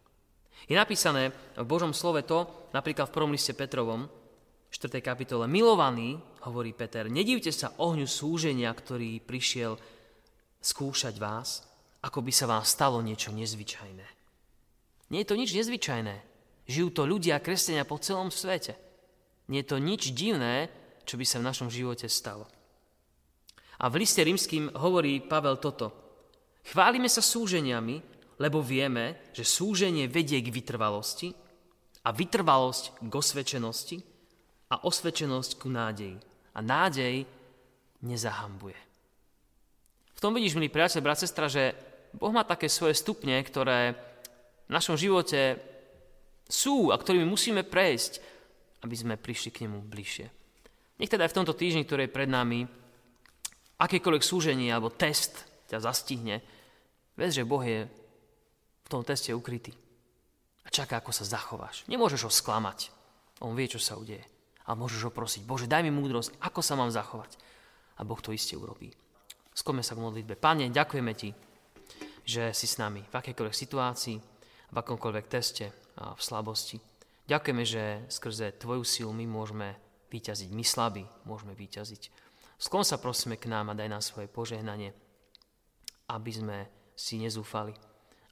Je 0.67 0.75
napísané 0.79 1.35
v 1.59 1.65
Božom 1.67 1.91
slove 1.91 2.23
to, 2.23 2.47
napríklad 2.71 3.11
v 3.11 3.15
prvom 3.15 3.31
liste 3.35 3.51
Petrovom, 3.51 4.07
4. 4.73 5.05
kapitole. 5.05 5.45
Milovaný, 5.45 6.17
hovorí 6.49 6.73
Peter, 6.73 7.05
nedívte 7.05 7.53
sa 7.53 7.77
ohňu 7.77 8.09
súženia, 8.09 8.73
ktorý 8.73 9.21
prišiel 9.21 9.77
skúšať 10.57 11.15
vás, 11.21 11.61
ako 12.01 12.25
by 12.25 12.31
sa 12.33 12.49
vám 12.49 12.65
stalo 12.65 12.97
niečo 13.05 13.29
nezvyčajné. 13.29 14.07
Nie 15.13 15.19
je 15.21 15.29
to 15.29 15.37
nič 15.37 15.53
nezvyčajné. 15.53 16.15
Žijú 16.65 16.89
to 16.95 17.03
ľudia, 17.05 17.43
kresťania 17.43 17.85
po 17.85 18.01
celom 18.01 18.33
svete. 18.33 18.73
Nie 19.51 19.61
je 19.61 19.75
to 19.75 19.77
nič 19.77 20.15
divné, 20.15 20.71
čo 21.03 21.19
by 21.19 21.25
sa 21.27 21.37
v 21.43 21.47
našom 21.51 21.69
živote 21.69 22.07
stalo. 22.07 22.47
A 23.83 23.91
v 23.91 24.01
liste 24.01 24.23
rímským 24.23 24.71
hovorí 24.79 25.19
Pavel 25.19 25.59
toto. 25.59 25.91
Chválime 26.63 27.11
sa 27.11 27.19
súženiami, 27.19 28.12
lebo 28.43 28.59
vieme, 28.59 29.31
že 29.31 29.47
súženie 29.47 30.11
vedie 30.11 30.43
k 30.43 30.51
vytrvalosti 30.51 31.31
a 32.03 32.11
vytrvalosť 32.11 32.99
k 33.07 33.13
osvedčenosti 33.15 33.97
a 34.67 34.83
osvedčenosť 34.83 35.51
ku 35.55 35.71
nádeji. 35.71 36.19
A 36.51 36.59
nádej 36.59 37.23
nezahambuje. 38.03 38.75
V 40.11 40.19
tom 40.19 40.35
vidíš, 40.35 40.59
milý 40.59 40.67
priateľ, 40.67 40.99
brat, 40.99 41.23
sestra, 41.23 41.47
že 41.47 41.71
Boh 42.11 42.35
má 42.35 42.43
také 42.43 42.67
svoje 42.67 42.99
stupne, 42.99 43.39
ktoré 43.39 43.95
v 44.67 44.71
našom 44.75 44.99
živote 44.99 45.55
sú 46.43 46.91
a 46.91 46.99
ktorými 46.99 47.23
musíme 47.23 47.63
prejsť, 47.63 48.19
aby 48.83 48.95
sme 48.99 49.15
prišli 49.15 49.49
k 49.55 49.63
nemu 49.65 49.87
bližšie. 49.87 50.27
Nech 50.99 51.09
teda 51.09 51.25
aj 51.25 51.31
v 51.31 51.37
tomto 51.39 51.55
týždni, 51.55 51.87
ktorý 51.87 52.05
je 52.05 52.15
pred 52.15 52.27
nami, 52.27 52.67
akékoľvek 53.79 54.23
súženie 54.23 54.69
alebo 54.69 54.93
test 54.93 55.47
ťa 55.71 55.79
zastihne, 55.79 56.43
Vieš, 57.13 57.41
že 57.41 57.49
Boh 57.49 57.61
je 57.61 57.85
tom 58.93 59.01
teste 59.01 59.33
ukrytý 59.33 59.73
a 60.63 60.69
čaká, 60.69 61.01
ako 61.01 61.11
sa 61.11 61.25
zachováš. 61.25 61.83
Nemôžeš 61.89 62.29
ho 62.29 62.31
sklamať. 62.31 62.93
On 63.43 63.57
vie, 63.57 63.67
čo 63.67 63.81
sa 63.81 63.99
udeje. 63.99 64.23
A 64.63 64.77
môžeš 64.77 65.09
ho 65.09 65.11
prosiť, 65.11 65.43
Bože, 65.43 65.67
daj 65.67 65.83
mi 65.83 65.91
múdrosť, 65.91 66.39
ako 66.39 66.63
sa 66.63 66.79
mám 66.79 66.93
zachovať. 66.93 67.35
A 67.99 68.07
Boh 68.07 68.21
to 68.23 68.31
iste 68.31 68.55
urobí. 68.55 68.95
Skome 69.51 69.83
sa 69.83 69.93
k 69.93 70.01
modlitbe. 70.01 70.39
Pane, 70.39 70.71
ďakujeme 70.71 71.13
Ti, 71.13 71.29
že 72.23 72.55
si 72.55 72.65
s 72.65 72.79
nami 72.79 73.03
v 73.03 73.13
akékoľvek 73.13 73.53
situácii, 73.53 74.17
v 74.71 74.75
akomkoľvek 74.79 75.25
teste 75.27 75.67
a 75.99 76.15
v 76.15 76.21
slabosti. 76.23 76.79
Ďakujeme, 77.27 77.63
že 77.67 77.83
skrze 78.07 78.55
Tvoju 78.55 78.87
silu 78.87 79.11
my 79.11 79.27
môžeme 79.27 79.75
vyťaziť. 80.09 80.49
My 80.55 80.63
slabí 80.63 81.03
môžeme 81.27 81.53
vyťaziť. 81.53 82.01
Sklon 82.57 82.87
sa 82.87 82.97
prosíme 82.97 83.35
k 83.35 83.51
nám 83.51 83.75
a 83.75 83.77
daj 83.77 83.91
nám 83.91 84.03
svoje 84.03 84.31
požehnanie, 84.31 84.95
aby 86.07 86.31
sme 86.31 86.57
si 86.95 87.19
nezúfali, 87.19 87.75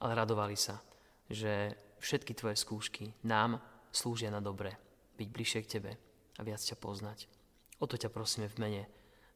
ale 0.01 0.17
radovali 0.17 0.57
sa, 0.57 0.81
že 1.29 1.77
všetky 2.01 2.33
tvoje 2.33 2.57
skúšky 2.57 3.13
nám 3.21 3.61
slúžia 3.93 4.33
na 4.33 4.41
dobre, 4.41 4.73
byť 5.21 5.27
bližšie 5.29 5.59
k 5.61 5.71
tebe 5.77 5.91
a 6.35 6.41
viac 6.41 6.59
ťa 6.59 6.75
poznať. 6.81 7.29
O 7.77 7.85
to 7.85 7.95
ťa 7.95 8.09
prosíme 8.09 8.49
v 8.49 8.59
mene 8.59 8.83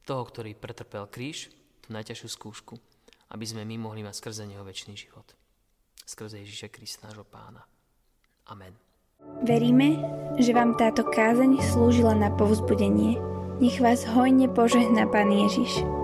toho, 0.10 0.25
ktorý 0.25 0.58
pretrpel 0.58 1.06
kríž, 1.06 1.54
tú 1.86 1.93
najťažšiu 1.93 2.30
skúšku, 2.34 2.73
aby 3.30 3.45
sme 3.45 3.62
my 3.65 3.78
mohli 3.78 4.01
mať 4.01 4.17
skrze 4.17 4.49
neho 4.49 4.65
väčší 4.65 4.97
život. 4.97 5.25
Skrze 6.06 6.41
Ježíša 6.41 6.69
Krista, 6.69 7.10
nášho 7.10 7.25
pána. 7.25 7.65
Amen. 8.49 8.78
Veríme, 9.41 9.97
že 10.38 10.54
vám 10.54 10.78
táto 10.78 11.01
kázeň 11.01 11.58
slúžila 11.73 12.13
na 12.13 12.30
povzbudenie. 12.30 13.17
Nech 13.58 13.82
vás 13.82 14.06
hojne 14.06 14.45
požehná 14.51 15.10
Pán 15.10 15.34
Ježiš. 15.34 15.95